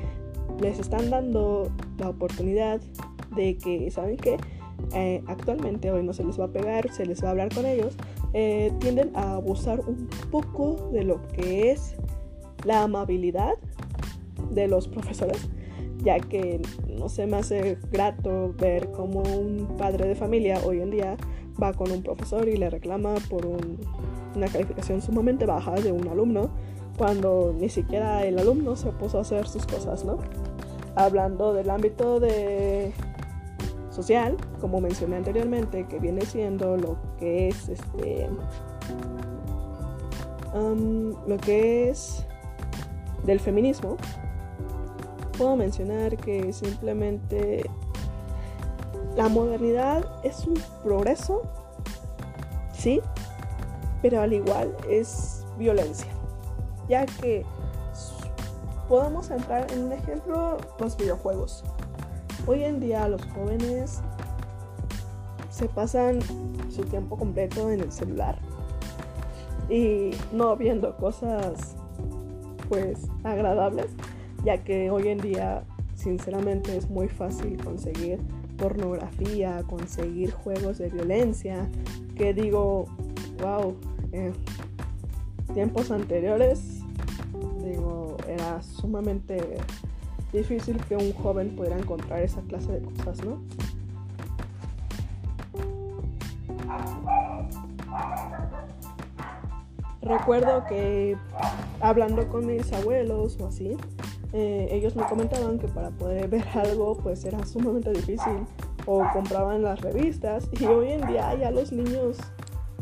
les 0.60 0.78
están 0.78 1.10
dando 1.10 1.70
la 1.98 2.10
oportunidad 2.10 2.80
de 3.36 3.56
que, 3.56 3.90
¿saben 3.90 4.16
qué? 4.16 4.36
Eh, 4.94 5.22
actualmente 5.26 5.90
hoy 5.90 6.02
no 6.02 6.12
se 6.12 6.24
les 6.24 6.40
va 6.40 6.46
a 6.46 6.48
pegar, 6.48 6.90
se 6.92 7.06
les 7.06 7.22
va 7.22 7.28
a 7.28 7.30
hablar 7.32 7.54
con 7.54 7.66
ellos, 7.66 7.96
eh, 8.32 8.72
tienden 8.80 9.10
a 9.14 9.34
abusar 9.34 9.80
un 9.80 10.08
poco 10.30 10.90
de 10.92 11.04
lo 11.04 11.22
que 11.28 11.70
es 11.70 11.94
la 12.64 12.82
amabilidad 12.82 13.54
de 14.50 14.68
los 14.68 14.88
profesores, 14.88 15.48
ya 16.02 16.18
que 16.18 16.60
no 16.88 17.08
se 17.08 17.26
me 17.26 17.36
hace 17.36 17.78
grato 17.92 18.54
ver 18.58 18.90
como 18.90 19.22
un 19.22 19.76
padre 19.78 20.08
de 20.08 20.14
familia 20.14 20.60
hoy 20.64 20.80
en 20.80 20.90
día 20.90 21.16
va 21.62 21.72
con 21.72 21.90
un 21.90 22.02
profesor 22.02 22.48
y 22.48 22.56
le 22.56 22.70
reclama 22.70 23.14
por 23.28 23.46
una 23.46 24.46
calificación 24.46 25.02
sumamente 25.02 25.46
baja 25.46 25.74
de 25.74 25.92
un 25.92 26.08
alumno, 26.08 26.50
cuando 27.00 27.54
ni 27.58 27.70
siquiera 27.70 28.26
el 28.26 28.38
alumno 28.38 28.76
se 28.76 28.92
puso 28.92 29.16
a 29.16 29.20
hacer 29.22 29.48
sus 29.48 29.64
cosas, 29.64 30.04
¿no? 30.04 30.18
Hablando 30.96 31.54
del 31.54 31.70
ámbito 31.70 32.20
de 32.20 32.92
social, 33.88 34.36
como 34.60 34.82
mencioné 34.82 35.16
anteriormente, 35.16 35.86
que 35.86 35.98
viene 35.98 36.20
siendo 36.26 36.76
lo 36.76 36.98
que 37.18 37.48
es 37.48 37.70
este 37.70 38.28
lo 40.52 41.38
que 41.38 41.88
es 41.88 42.26
del 43.24 43.40
feminismo, 43.40 43.96
puedo 45.38 45.56
mencionar 45.56 46.18
que 46.18 46.52
simplemente 46.52 47.64
la 49.16 49.30
modernidad 49.30 50.04
es 50.22 50.46
un 50.46 50.60
progreso, 50.84 51.40
sí, 52.74 53.00
pero 54.02 54.20
al 54.20 54.34
igual 54.34 54.76
es 54.86 55.46
violencia, 55.56 56.10
ya 56.90 57.06
que 57.06 57.44
podemos 58.88 59.30
entrar 59.30 59.70
en 59.72 59.84
un 59.84 59.92
ejemplo 59.92 60.58
los 60.80 60.96
videojuegos. 60.96 61.62
Hoy 62.48 62.64
en 62.64 62.80
día 62.80 63.06
los 63.06 63.24
jóvenes 63.26 64.00
se 65.50 65.68
pasan 65.68 66.18
su 66.68 66.82
tiempo 66.82 67.16
completo 67.16 67.70
en 67.70 67.80
el 67.80 67.92
celular 67.92 68.36
y 69.68 70.10
no 70.32 70.56
viendo 70.56 70.96
cosas 70.96 71.76
pues 72.68 73.06
agradables, 73.22 73.86
ya 74.44 74.58
que 74.58 74.90
hoy 74.90 75.08
en 75.08 75.18
día 75.18 75.62
sinceramente 75.94 76.76
es 76.76 76.90
muy 76.90 77.08
fácil 77.08 77.62
conseguir 77.62 78.18
pornografía, 78.56 79.62
conseguir 79.68 80.32
juegos 80.32 80.78
de 80.78 80.88
violencia, 80.88 81.68
que 82.16 82.34
digo, 82.34 82.86
wow, 83.40 83.76
eh, 84.12 84.32
tiempos 85.54 85.90
anteriores, 85.90 86.79
sumamente 88.62 89.58
difícil 90.32 90.76
que 90.84 90.96
un 90.96 91.12
joven 91.12 91.56
pudiera 91.56 91.78
encontrar 91.78 92.22
esa 92.22 92.40
clase 92.42 92.72
de 92.72 92.80
cosas, 92.80 93.24
¿no? 93.24 93.40
Recuerdo 100.02 100.64
que 100.64 101.16
hablando 101.80 102.28
con 102.28 102.46
mis 102.46 102.72
abuelos 102.72 103.38
o 103.40 103.46
así, 103.46 103.76
eh, 104.32 104.68
ellos 104.70 104.96
me 104.96 105.04
comentaban 105.04 105.58
que 105.58 105.68
para 105.68 105.90
poder 105.90 106.28
ver 106.28 106.44
algo 106.54 106.96
pues 106.96 107.24
era 107.24 107.44
sumamente 107.44 107.90
difícil 107.90 108.46
o 108.86 109.04
compraban 109.12 109.62
las 109.62 109.80
revistas 109.80 110.48
y 110.58 110.64
hoy 110.64 110.92
en 110.92 111.06
día 111.06 111.34
ya 111.34 111.50
los 111.50 111.72
niños 111.72 112.16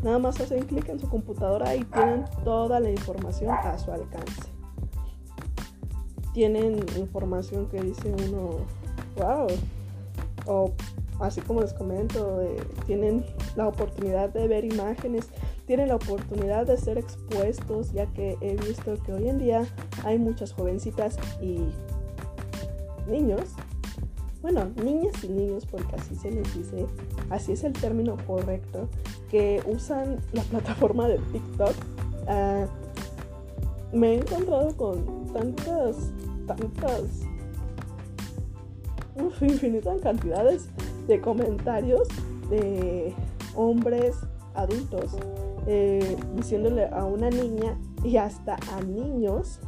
nada 0.01 0.17
más 0.17 0.39
hacen 0.39 0.63
clic 0.63 0.87
en 0.89 0.99
su 0.99 1.09
computadora 1.09 1.75
y 1.75 1.83
tienen 1.83 2.25
toda 2.43 2.79
la 2.79 2.89
información 2.89 3.51
a 3.51 3.77
su 3.77 3.91
alcance. 3.91 4.58
Tienen 6.33 6.85
información 6.97 7.67
que 7.67 7.81
dice 7.81 8.13
uno, 8.29 8.59
wow, 9.17 9.47
o 10.45 10.71
así 11.19 11.41
como 11.41 11.61
les 11.61 11.73
comento, 11.73 12.41
tienen 12.85 13.25
la 13.55 13.67
oportunidad 13.67 14.29
de 14.29 14.47
ver 14.47 14.65
imágenes, 14.65 15.27
tienen 15.65 15.89
la 15.89 15.95
oportunidad 15.95 16.65
de 16.65 16.77
ser 16.77 16.97
expuestos, 16.97 17.91
ya 17.91 18.05
que 18.07 18.37
he 18.41 18.55
visto 18.55 18.95
que 19.03 19.13
hoy 19.13 19.27
en 19.27 19.37
día 19.37 19.65
hay 20.05 20.17
muchas 20.17 20.53
jovencitas 20.53 21.17
y 21.41 21.59
niños, 23.09 23.41
bueno, 24.41 24.71
niñas 24.83 25.23
y 25.23 25.27
niños, 25.27 25.65
porque 25.65 25.95
así 25.95 26.15
se 26.15 26.31
les 26.31 26.55
dice, 26.55 26.85
así 27.29 27.51
es 27.51 27.63
el 27.63 27.73
término 27.73 28.15
correcto, 28.25 28.87
que 29.29 29.61
usan 29.67 30.17
la 30.31 30.41
plataforma 30.51 31.07
de 31.07 31.17
TikTok. 31.31 31.73
Ah, 32.27 32.65
me 33.93 34.13
he 34.13 34.15
encontrado 34.17 34.75
con 34.75 35.25
tantas, 35.33 36.11
tantas, 36.45 37.01
infinitas 39.41 40.01
cantidades 40.01 40.69
de 41.07 41.19
comentarios 41.19 42.07
de 42.49 43.13
hombres 43.55 44.15
adultos 44.55 45.15
eh, 45.67 46.17
diciéndole 46.35 46.85
a 46.87 47.05
una 47.05 47.29
niña 47.29 47.77
y 48.03 48.17
hasta 48.17 48.57
a 48.73 48.81
niños 48.81 49.59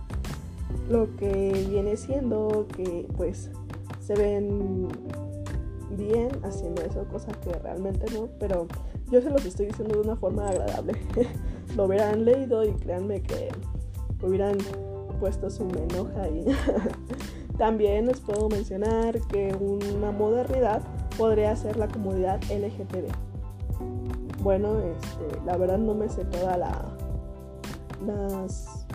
lo 0.89 1.15
que 1.17 1.65
viene 1.69 1.97
siendo 1.97 2.65
que 2.75 3.07
pues 3.17 3.49
se 3.99 4.15
ven 4.15 4.88
bien 5.97 6.29
haciendo 6.43 6.81
eso, 6.81 7.05
cosa 7.05 7.31
que 7.41 7.51
realmente 7.60 8.05
no, 8.13 8.29
pero 8.39 8.67
yo 9.12 9.21
se 9.21 9.29
los 9.29 9.45
estoy 9.45 9.67
diciendo 9.67 9.95
de 9.95 10.01
una 10.01 10.15
forma 10.15 10.47
agradable. 10.47 10.93
lo 11.75 11.86
hubieran 11.86 12.25
leído 12.25 12.63
y 12.63 12.71
créanme 12.73 13.21
que 13.21 13.49
hubieran 14.23 14.57
puesto 15.19 15.49
su 15.49 15.63
enoja 15.63 16.23
ahí. 16.23 16.45
También 17.57 18.07
les 18.07 18.19
puedo 18.19 18.49
mencionar 18.49 19.19
que 19.27 19.53
una 19.53 20.12
modernidad 20.12 20.81
podría 21.17 21.55
ser 21.55 21.77
la 21.77 21.88
comunidad 21.88 22.41
LGTB. 22.45 23.07
Bueno, 24.41 24.79
este, 24.79 25.45
la 25.45 25.57
verdad 25.57 25.77
no 25.77 25.93
me 25.93 26.10
sé 26.10 26.25
todas 26.25 26.57
las 28.03 28.88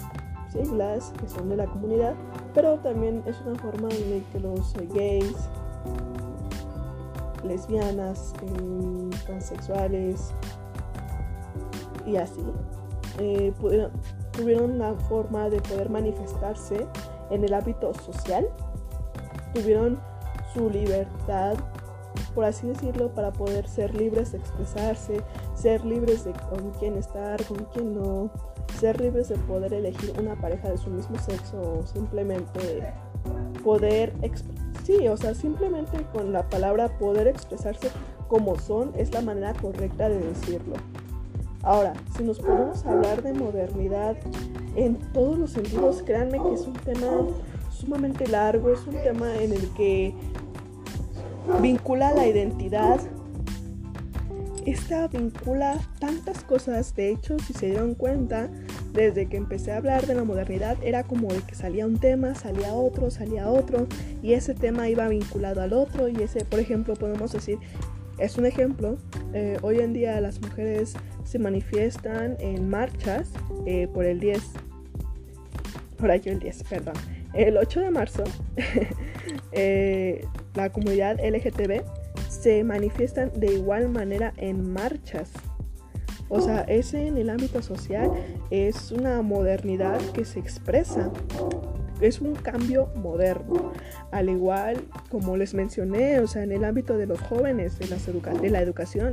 siglas 0.52 1.12
que 1.20 1.28
son 1.28 1.48
de 1.48 1.56
la 1.56 1.66
comunidad, 1.66 2.14
pero 2.54 2.78
también 2.78 3.22
es 3.26 3.40
una 3.42 3.54
forma 3.60 3.88
de 3.88 4.24
que 4.32 4.40
los 4.40 4.74
gays, 4.92 5.48
lesbianas, 7.44 8.32
eh, 8.42 9.10
transexuales 9.24 10.32
y 12.04 12.16
así 12.16 12.40
eh, 13.18 13.52
tuvieron 14.36 14.72
una 14.72 14.94
forma 14.94 15.48
de 15.48 15.60
poder 15.60 15.90
manifestarse 15.90 16.86
en 17.30 17.44
el 17.44 17.54
ámbito 17.54 17.92
social, 17.94 18.48
tuvieron 19.54 19.98
su 20.52 20.70
libertad, 20.70 21.54
por 22.34 22.44
así 22.44 22.66
decirlo, 22.66 23.12
para 23.14 23.32
poder 23.32 23.68
ser 23.68 23.94
libres 23.94 24.32
de 24.32 24.38
expresarse, 24.38 25.20
ser 25.54 25.84
libres 25.84 26.24
de 26.24 26.32
con 26.32 26.70
quién 26.78 26.96
estar, 26.96 27.42
con 27.44 27.66
quién 27.72 27.94
no, 27.94 28.30
ser 28.78 29.00
libres 29.00 29.28
de 29.28 29.36
poder 29.36 29.72
elegir 29.72 30.12
una 30.18 30.36
pareja 30.36 30.68
de 30.68 30.78
su 30.78 30.90
mismo 30.90 31.18
sexo 31.18 31.80
o 31.80 31.86
simplemente 31.86 32.92
poder, 33.64 34.12
sí, 34.84 35.08
o 35.08 35.16
sea, 35.16 35.34
simplemente 35.34 36.04
con 36.12 36.32
la 36.32 36.48
palabra 36.48 36.96
poder 36.98 37.26
expresarse 37.26 37.88
como 38.28 38.58
son 38.58 38.92
es 38.96 39.12
la 39.12 39.22
manera 39.22 39.54
correcta 39.54 40.08
de 40.08 40.20
decirlo. 40.20 40.74
Ahora, 41.66 41.94
si 42.16 42.22
nos 42.22 42.38
podemos 42.38 42.86
hablar 42.86 43.24
de 43.24 43.32
modernidad 43.32 44.16
en 44.76 44.94
todos 45.12 45.36
los 45.36 45.50
sentidos, 45.50 46.00
créanme 46.06 46.40
que 46.40 46.54
es 46.54 46.60
un 46.60 46.74
tema 46.74 47.26
sumamente 47.72 48.28
largo, 48.28 48.72
es 48.72 48.86
un 48.86 48.94
tema 49.02 49.34
en 49.34 49.52
el 49.52 49.68
que 49.70 50.14
vincula 51.60 52.12
la 52.14 52.24
identidad. 52.28 53.00
Esta 54.64 55.08
vincula 55.08 55.76
tantas 55.98 56.44
cosas, 56.44 56.94
de 56.94 57.10
hecho, 57.10 57.36
si 57.40 57.52
se 57.52 57.66
dieron 57.66 57.94
cuenta, 57.94 58.48
desde 58.92 59.28
que 59.28 59.36
empecé 59.36 59.72
a 59.72 59.78
hablar 59.78 60.06
de 60.06 60.14
la 60.14 60.22
modernidad 60.22 60.76
era 60.84 61.02
como 61.02 61.26
de 61.32 61.40
que 61.40 61.56
salía 61.56 61.84
un 61.84 61.98
tema, 61.98 62.36
salía 62.36 62.74
otro, 62.74 63.10
salía 63.10 63.50
otro, 63.50 63.88
y 64.22 64.34
ese 64.34 64.54
tema 64.54 64.88
iba 64.88 65.08
vinculado 65.08 65.62
al 65.62 65.72
otro, 65.72 66.06
y 66.06 66.22
ese, 66.22 66.44
por 66.44 66.60
ejemplo, 66.60 66.94
podemos 66.94 67.32
decir, 67.32 67.58
es 68.18 68.38
un 68.38 68.46
ejemplo, 68.46 68.98
eh, 69.34 69.58
hoy 69.62 69.80
en 69.80 69.92
día 69.92 70.20
las 70.20 70.40
mujeres 70.40 70.94
se 71.26 71.38
manifiestan 71.38 72.36
en 72.38 72.70
marchas 72.70 73.30
eh, 73.66 73.88
por 73.92 74.06
el 74.06 74.20
10, 74.20 74.40
por 75.98 76.14
yo 76.20 76.32
el 76.32 76.38
10, 76.38 76.64
perdón, 76.64 76.94
el 77.34 77.56
8 77.58 77.80
de 77.80 77.90
marzo, 77.90 78.24
eh, 79.52 80.24
la 80.54 80.70
comunidad 80.70 81.18
LGTB 81.20 81.82
se 82.28 82.64
manifiestan 82.64 83.30
de 83.34 83.54
igual 83.54 83.88
manera 83.88 84.32
en 84.36 84.72
marchas. 84.72 85.30
O 86.28 86.40
sea, 86.40 86.62
ese 86.62 87.06
en 87.06 87.18
el 87.18 87.30
ámbito 87.30 87.62
social 87.62 88.10
es 88.50 88.90
una 88.90 89.22
modernidad 89.22 90.00
que 90.12 90.24
se 90.24 90.40
expresa. 90.40 91.12
Es 92.00 92.20
un 92.20 92.34
cambio 92.34 92.88
moderno. 92.96 93.72
Al 94.10 94.28
igual 94.28 94.84
como 95.08 95.36
les 95.36 95.54
mencioné, 95.54 96.20
o 96.20 96.26
sea, 96.26 96.42
en 96.42 96.52
el 96.52 96.64
ámbito 96.64 96.96
de 96.96 97.06
los 97.06 97.20
jóvenes, 97.20 97.78
de, 97.78 97.86
de 97.86 98.50
la 98.50 98.60
educación, 98.60 99.10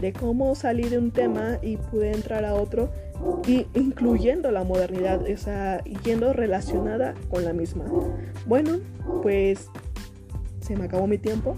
de 0.00 0.12
cómo 0.12 0.54
salir 0.54 0.90
de 0.90 0.98
un 0.98 1.10
tema 1.10 1.58
y 1.62 1.76
pude 1.76 2.12
entrar 2.12 2.44
a 2.44 2.54
otro, 2.54 2.90
y 3.46 3.66
incluyendo 3.74 4.50
la 4.50 4.64
modernidad, 4.64 5.22
o 5.22 5.36
sea, 5.36 5.82
yendo 6.04 6.32
relacionada 6.32 7.14
con 7.30 7.44
la 7.44 7.52
misma. 7.52 7.84
Bueno, 8.46 8.78
pues 9.22 9.68
se 10.60 10.76
me 10.76 10.84
acabó 10.84 11.06
mi 11.06 11.18
tiempo. 11.18 11.56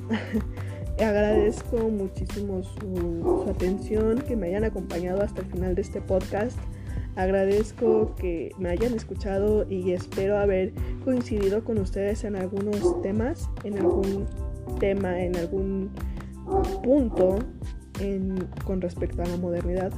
Agradezco 1.00 1.76
muchísimo 1.88 2.62
su, 2.62 3.46
atención, 3.48 4.20
que 4.20 4.36
me 4.36 4.48
hayan 4.48 4.64
acompañado 4.64 5.22
hasta 5.22 5.42
el 5.42 5.46
final 5.46 5.74
de 5.74 5.82
este 5.82 6.00
podcast. 6.00 6.58
Agradezco 7.16 8.14
que 8.16 8.52
me 8.58 8.68
hayan 8.70 8.94
escuchado 8.94 9.66
y 9.68 9.92
espero 9.92 10.38
haber 10.38 10.72
coincidido 11.04 11.64
con 11.64 11.78
ustedes 11.78 12.24
en 12.24 12.36
algunos 12.36 13.00
temas, 13.02 13.48
en 13.64 13.78
algún 13.78 14.26
tema, 14.78 15.20
en 15.20 15.36
algún 15.36 15.90
punto 16.82 17.38
con 18.64 18.80
respecto 18.80 19.22
a 19.22 19.26
la 19.26 19.36
modernidad. 19.36 19.92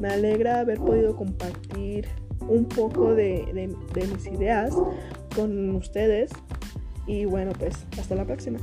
Me 0.00 0.08
alegra 0.08 0.60
haber 0.60 0.78
podido 0.78 1.16
compartir 1.16 2.06
un 2.48 2.64
poco 2.64 3.14
de 3.14 3.68
mis 3.94 4.26
ideas 4.26 4.74
con 5.34 5.74
ustedes 5.76 6.30
y 7.06 7.24
bueno, 7.24 7.52
pues 7.58 7.86
hasta 7.98 8.14
la 8.14 8.24
próxima. 8.24 8.58